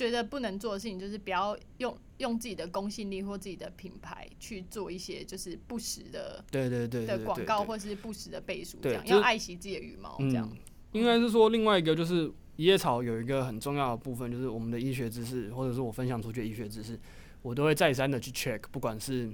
[0.00, 10.48] 觉得不能做的事情，就是不要用用自己的公信力或自己的品牌去做一些就是不实的对对对的广告或是不实的背书，这样要爱惜自己的羽毛，这样。
[10.50, 10.58] 嗯，
[10.92, 16.98] 应该是说另外一个就是一叶草有一个很重要的部分，就是我们的医学知识，或者是我分享出去的医学知识，
[17.42, 19.30] 我都会再三的去 check，不管是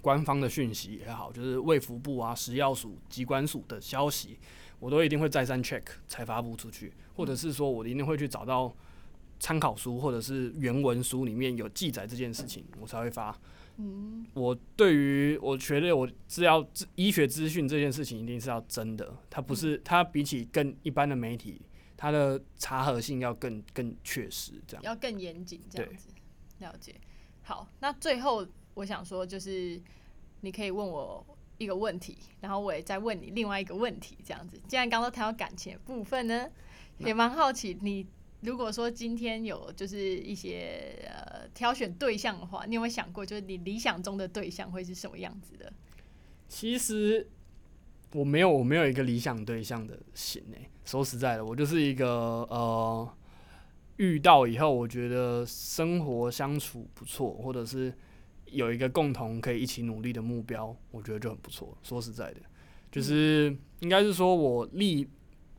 [0.00, 4.38] 官方的讯息也好，就是卫福部啊、食药署、机关署的消息，
[4.80, 8.74] 我都一定会再三 check 才发布出去，或者是说我一定会去找到
[9.42, 13.36] 参考书或者是原文书里面有记载这件事情，我才会发。
[13.76, 16.64] 嗯，我对于我觉得我资料
[16.94, 21.60] 医学资讯这件事情一定是要真的，它不是它比起更一般的媒体，
[21.96, 24.82] 它的查核性要更更确实，这样。
[24.84, 26.08] 要更严谨这样子。
[26.60, 26.94] 了解。
[27.42, 29.82] 好，那最后我想说，就是
[30.42, 31.26] 你可以问我
[31.58, 34.56] 一个问题，然后我也再问你另外一个问题，这样子。
[34.68, 36.48] 既然刚刚都谈到感情的部分呢，
[36.98, 38.06] 也蛮好奇你。
[38.42, 45.72] 如果说今天有就是一些呃挑选对象的话，你有没有想过，就是你理想中的对象会是什么样子的？
[46.48, 47.28] 其实
[48.12, 52.06] 我没有我没有一个理想对象的型诶、说实在的，我就是一个
[52.50, 53.08] 呃
[53.96, 57.94] 遇到以后，我觉得生活相处不错，或者是
[58.46, 61.78] 有一个共同可以一起努力的目标，我觉得就很不错。
[61.82, 62.40] 说实在的，
[62.90, 65.08] 就是应该是说我历，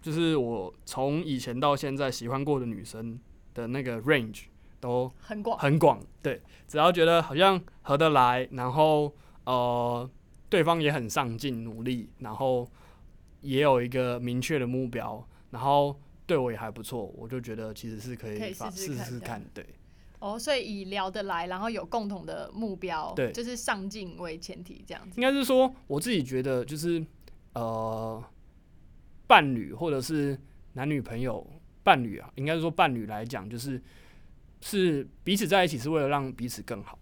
[0.04, 3.18] 就是我从以前到现在喜欢过的女生
[3.54, 4.44] 的那个 range
[4.82, 9.12] 都很广，很广，对，只要觉得好像合得来，然后
[9.46, 10.08] 呃，
[10.50, 12.70] 对方也很上进努力，然后
[13.40, 15.98] 也有一个明确的目标，然后
[16.28, 19.66] 对我也还不错，我就觉得其实是可以试试看，对
[20.20, 25.16] 哦，所以以聊得来，然后有共同的目标，对就是上进为前提，这样子。
[25.16, 27.06] 应该是说我自己觉得就是
[27.54, 28.24] 呃，
[29.28, 30.40] 伴侣或者是
[30.74, 31.46] 男女朋友
[31.84, 33.82] 伴侣啊，应该是说伴侣来讲，就是
[34.62, 36.98] 是彼此在一起是为了让彼此更好，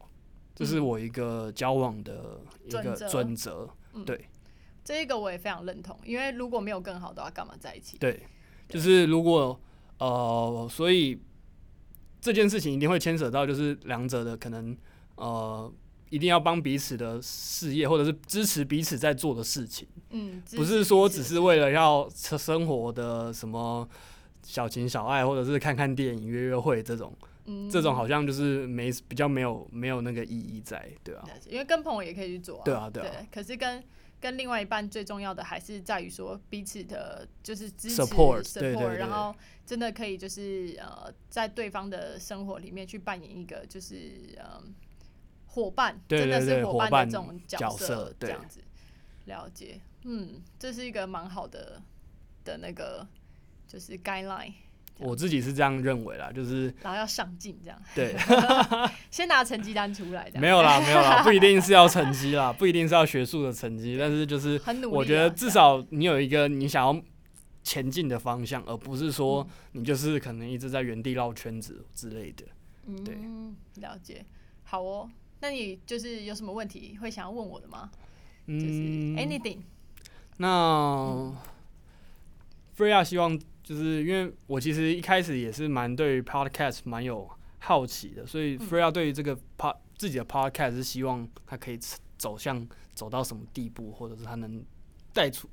[0.55, 3.69] 这是嗯我一个交往的一个准则准则，
[4.83, 7.97] 这一个我也非常认同，因为如果没有更好的话，干嘛在一起？
[7.99, 8.23] 对，
[8.67, 9.59] 就是如果
[9.99, 11.21] 呃，所以
[12.19, 14.75] 这件事情一定会牵扯到就是两者的可能
[15.15, 15.71] 呃，
[16.09, 23.87] 一定要帮彼此的事业或者是支持彼此在做的事情，嗯，不是说只是为了要生生活的什么
[24.43, 27.13] 小情小爱，或者是看看电影、约约会这种，
[27.45, 27.69] 嗯。
[27.69, 32.63] 这种好像就是没比较没有没有那个意义在，对啊，因为跟朋友也可以去做啊。
[32.65, 33.27] 对啊对啊。
[33.31, 33.83] 可是跟
[34.19, 39.33] 跟另外一半最重要的还是在于说彼此的，就是支持 Support，然后
[39.65, 44.75] 真的可以就是呃，在对方的生活里面去扮演一个就是嗯
[45.47, 48.61] 伙伴，对真的是伙伴这种角色这样子。
[49.25, 51.81] 了解，嗯，这是一个蛮好的
[52.43, 53.05] 的那个
[53.67, 54.53] 就是 guideline，
[54.97, 58.15] 我自己是这样认为啦，就是然后要上进这样，对。
[59.11, 64.97] 先拿成绩单出来，这样没有啦， 没有啦，不一定是要成绩啦，不一定是要学术的成绩，但是就是很努力啊。
[64.97, 67.01] 我觉得至少你有一个你想要
[67.63, 72.45] 前进的方向，而不是说嗯你就是可能一直在原地绕圈子之类的。
[73.05, 74.25] 对嗯，了解。
[74.63, 75.09] 好哦，
[75.39, 77.91] 那你就是有什么问题会想要问我的吗？
[78.47, 79.59] 就是嗯，anything。
[80.37, 81.33] 那
[82.75, 87.29] Freya 希望就是因为我其实一开始也是蛮对于 podcast 蛮有
[87.59, 91.79] 好奇的，所以嗯 Freya 对于这个 pod 自己的 podcast 是希望它可以
[92.17, 94.65] 走向走到什么地步，或者是它能
[95.13, 95.47] 带出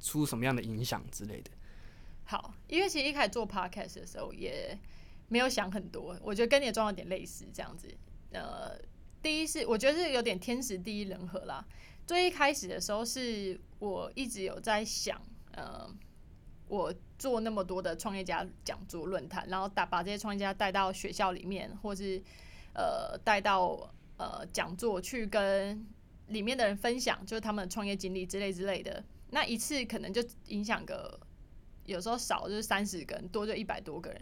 [0.00, 1.50] 出什么样的影响之类的。
[2.24, 4.78] 好，因为其实一开始做 podcast 的时候也
[5.28, 7.88] 没有想很多，我觉得跟你的状况有点类似，这样子。
[8.32, 8.78] 呃，
[9.22, 11.64] 第一是我觉得是有点天时地利人和啦。
[12.10, 15.88] 最一开始的时候是我一直有在想，呃，
[16.66, 22.20] 我做那么多的创业家讲座论坛，然后带把这些创业家带到学校里面，或是
[22.74, 25.86] 呃带到呃讲座去跟
[26.26, 29.04] 里面的人分享，就是他们的创业经历之类之类的。
[29.30, 31.16] 那一次可能就影响个，
[31.84, 34.20] 有时候少就是三十个人，多就一百多个人。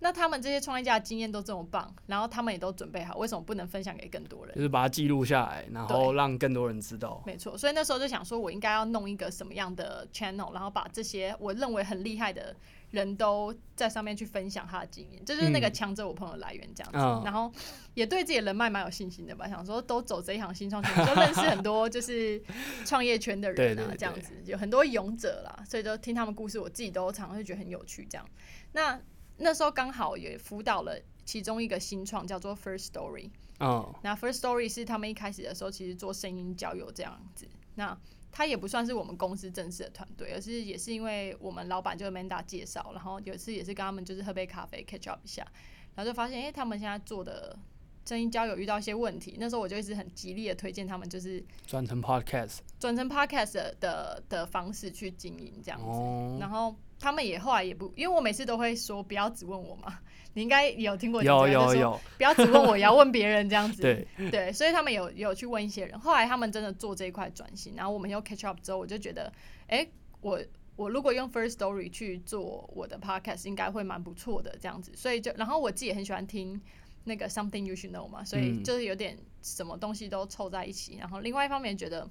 [0.00, 4.54] 那他们这些创业家的经验都这么棒，然后他们也都准备好，为什么不能分享给更多人？
[4.54, 7.22] 就是把它记录下来，然后让更多人知道。
[7.24, 12.54] 没错，所以那时候就想说，我应该要弄一个什么样的 channel，然后把这些我认为很厉害的
[12.90, 17.24] 人都在上面去分享他的经验，这就是那个强者我朋友来源这样子。
[17.24, 17.50] 然后
[17.94, 22.42] 也对自己的人脉蛮有信心的吧，想说都走这一行新创圈，就认识很多就是
[22.84, 28.06] 创业圈的人啊，这样子有很多勇者啦，所以就听他们故事，我自己都常常会觉得很有趣。
[28.10, 28.28] 这样，
[28.72, 29.00] 那。
[29.36, 33.30] 那时候刚好也辅导了其中一个新创，叫做 First Story。
[33.60, 37.48] 哦，那 First Story 是他们一开始的时候其实做声音交友这样子。
[37.76, 37.96] 那
[38.32, 45.46] 他也不算是我们公司正式的团队，而是也是因为我们老板就 Manda 介绍，然后有一次也是跟他们就是喝杯咖啡 catch up 一下，
[45.94, 47.56] 然后就发现哎，他们现在做的
[48.04, 49.36] 声音交友遇到一些问题。
[49.38, 56.74] 那时候我就一直很极力的推荐他们，就是转成 Podcast，转成 Podcast 的的方式去经营这样子，然后。
[56.98, 59.98] 他们也后来也不，因为我每次都会说不要只问我嘛，
[60.34, 63.82] 你应该有听过有有有，不要只问我，也要问别人这样子。
[63.82, 69.32] 对 对，所以他们有有去问一些人，后来他们真的做这一块转型，然后我们又 catch up 之后，我就觉得，
[69.66, 69.86] 哎，
[70.20, 70.40] 我
[70.76, 74.92] 我如果用 first story 去做我的 podcast，应该会蛮不错的这样子。
[74.96, 76.60] 所以就，然后我自己也很喜欢听
[77.04, 80.96] 那个 something you should know 嘛，所以就是有点什么东西都凑在一起。
[80.98, 82.08] 然后另外一方面觉得，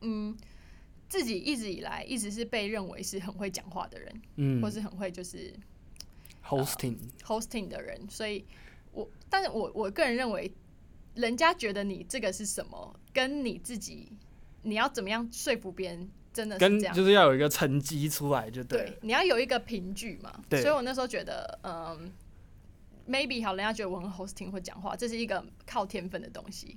[0.00, 0.36] 嗯。
[1.14, 5.54] 自己一直以来一直是被认为是很会讲话的人，嗯，或是很会就是
[6.44, 8.44] hosting hosting 的人，所以
[8.90, 10.52] 我，但是我我个人认为，
[11.14, 14.08] 人家觉得你这个是什么，跟你自己
[14.62, 22.10] 你要怎么样说服别人，真的是这样，就是要有一个成绩出来就对，你要有一个凭据嘛，所以我那时候觉得，嗯
[23.08, 26.76] ，maybe 好，人家觉得我很 hosting 会讲话，这是一个靠天分的东西。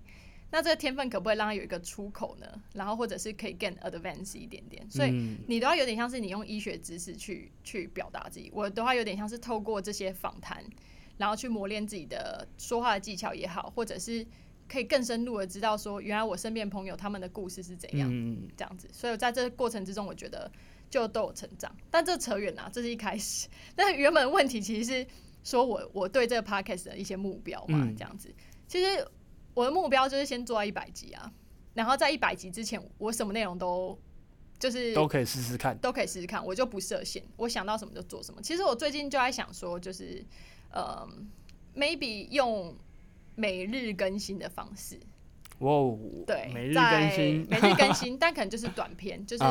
[0.50, 2.48] 那这个天分可不可以让他有一个出口呢？
[2.74, 5.12] 然后或者是可以更 advance 一点点，所以
[5.46, 8.50] 你都要有点像是你用医学知识去去表达自己。
[8.54, 10.64] 我的话有点像是透过这些访谈，
[11.18, 14.26] 然后去磨练自己的说话的技巧也好，或者是
[14.70, 18.10] 可以更深入的知道说，原来我身边朋友他们的故事是怎样
[18.56, 18.88] 这样子。
[18.94, 20.50] 所以在这个过程之中，我觉得
[20.90, 21.76] 就都有成长。
[21.92, 23.50] 但这扯远了，这是一开始。
[23.76, 25.08] 但原本问题其实是
[25.44, 28.34] 说我我对这个 podcast 的一些目标嘛，这样子，
[28.66, 29.06] 其实。
[29.58, 31.32] 我的目标就是先做到一百集啊，
[31.74, 33.98] 然后在一百集之前，我什么内容都
[34.60, 38.40] 就是都可以试试看，都可以试试看，我就不设限，我想到什么就做什么。
[38.40, 40.24] 其实我最近就在想说，就是
[40.70, 41.04] 呃
[41.76, 42.76] ，maybe 用
[43.34, 45.00] 每日更新的方式，
[45.58, 45.72] 哇，
[46.28, 49.44] 对，每日更新，每日更新，但可能就是短片，就是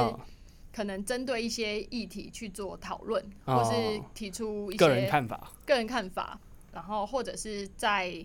[0.73, 6.39] 可能针对一些议题去做讨论，或是提出一些个人看法，个人看法，
[6.73, 8.25] 然后或者是在。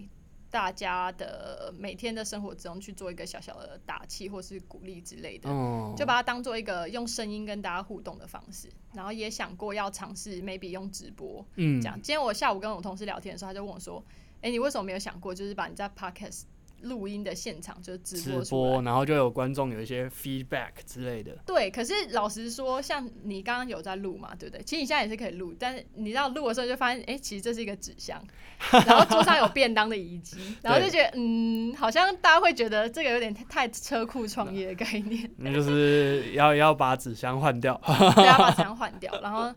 [0.52, 5.50] 大家的每天的生活之中去做一个小小的打气或是鼓励之类的，
[5.98, 8.70] 就把它当做一个用声音跟大家互动的方式。
[8.94, 11.96] 然后也想过要尝试 maybe 用直播，嗯，这样。
[12.02, 14.04] 今天我下午跟我同事聊天的时候，他就问我说
[14.42, 16.44] ：“哎，你为什么没有想过，就是把你在 podcast？”
[16.82, 21.38] 录音的现场就是直播，直播，然后就有观众有一些 feedback 之类的。
[21.46, 24.64] 对，可是老实说，像你刚刚有在录嘛，对不对？
[24.64, 28.22] 其实你现在也是可以录，但是你知道录的时候就发现，哎，其实这是一个纸箱，
[28.86, 35.30] 然后桌上有便当的遗迹，然后就觉得，嗯，好像大家会觉得这个有点太车库创业的概念。
[35.38, 37.80] 那就是要要把纸箱换掉，
[38.18, 39.12] 要把 纸箱换掉。
[39.22, 39.54] 然后，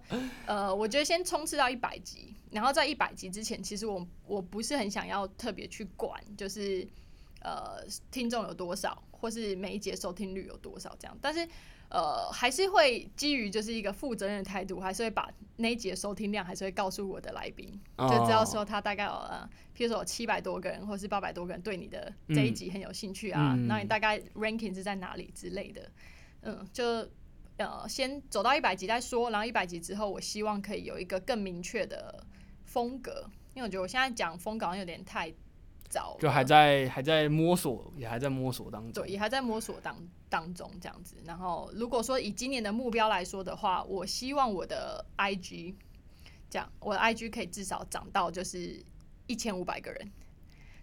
[0.47, 6.87] 呃，我觉得先冲刺到一百集，然后在一百集之前，其实我我不是很想要特别去管，就是。
[7.45, 11.47] 呃，听众有多少，或是每一节收听率有多少这样，但是
[11.91, 17.69] 呃，还是会基于就是一个负责任的态度，还是会把那一节收听量还是会告诉我的来宾，
[17.99, 25.91] 就知道说他大概有呃，譬如说有七百多个人，或是八百多个人对你的这一集很有兴趣啊，那你大概 ranking 是在哪里之类的，
[26.41, 27.07] 嗯，就
[27.59, 32.25] 呃先走到一百集再说，然后一百集之后，我希望可以有一个更明确的
[32.65, 35.31] 风格，因为我觉得我现在讲风格好像有点太。
[36.19, 38.93] 就还在还在摸索，也还在摸索当中。
[38.93, 39.97] 对，也还在摸索当
[40.29, 41.17] 当中这样子。
[41.25, 45.75] 然后，如果说以今年的目标来说的话，我希望我的 IG
[46.51, 48.83] 这样，我的 IG 可以至少涨到就是
[49.27, 50.13] 一千五百个人，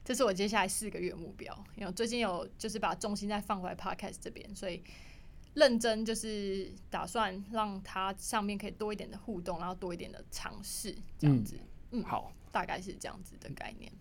[0.03, 1.65] 这是我接下来四个月目标。
[1.75, 4.83] 因为最近有就是把重心再放回来 Podcast 这边，所以
[5.53, 11.59] 认真就是打算让它上面可以多一点的互动，然后多一点的尝试这样子。
[11.91, 13.91] 嗯，好，大概是这样子的概念。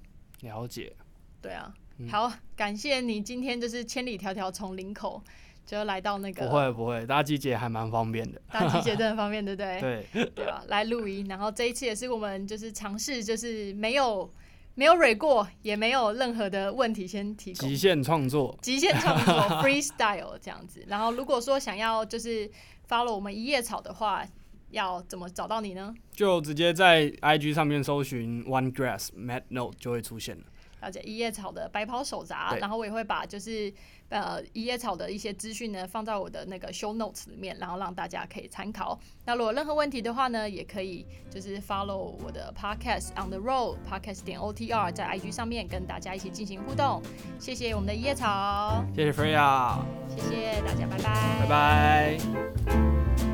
[0.42, 0.92] 了解，
[1.40, 5.22] 对啊，嗯好，感谢你今天就是千里迢迢从林口
[5.66, 8.40] 就来到那个不会不会，搭机姐还蛮方便的。
[8.50, 9.80] 大集结真的方便，对不对？
[10.12, 10.64] 对，对吧？
[10.68, 14.28] 来录音，然后这一次也是我们就是尝试，就是没有
[14.74, 20.84] 没有蕊过，也没有任何的问题先提供极限创作，极限创作 freestyle 这样子。
[20.88, 22.50] 然后如果说想要就是
[22.88, 24.26] follow 我们一叶草的话，
[24.70, 25.94] 要怎么找到你呢？
[26.12, 30.42] 就直接在 IG 上面搜寻 One Grass Mad Note 就会出现了。
[30.82, 33.70] 了解一叶草的白袍手札，然后我也会把就是
[34.08, 38.98] 呃一叶草的一些资讯呢放在我的那个 show notes 里面，然后让大家可以参考。
[39.26, 47.02] 那如果任何问题的话呢，也可以就是 follow 我的 podcast on the road podcast 点 otr 在 IG 上面跟大家一起进行互动。
[47.38, 49.80] 谢谢我们的一叶草，谢谢 Freya，
[50.16, 53.29] 谢谢大家，拜拜，拜拜。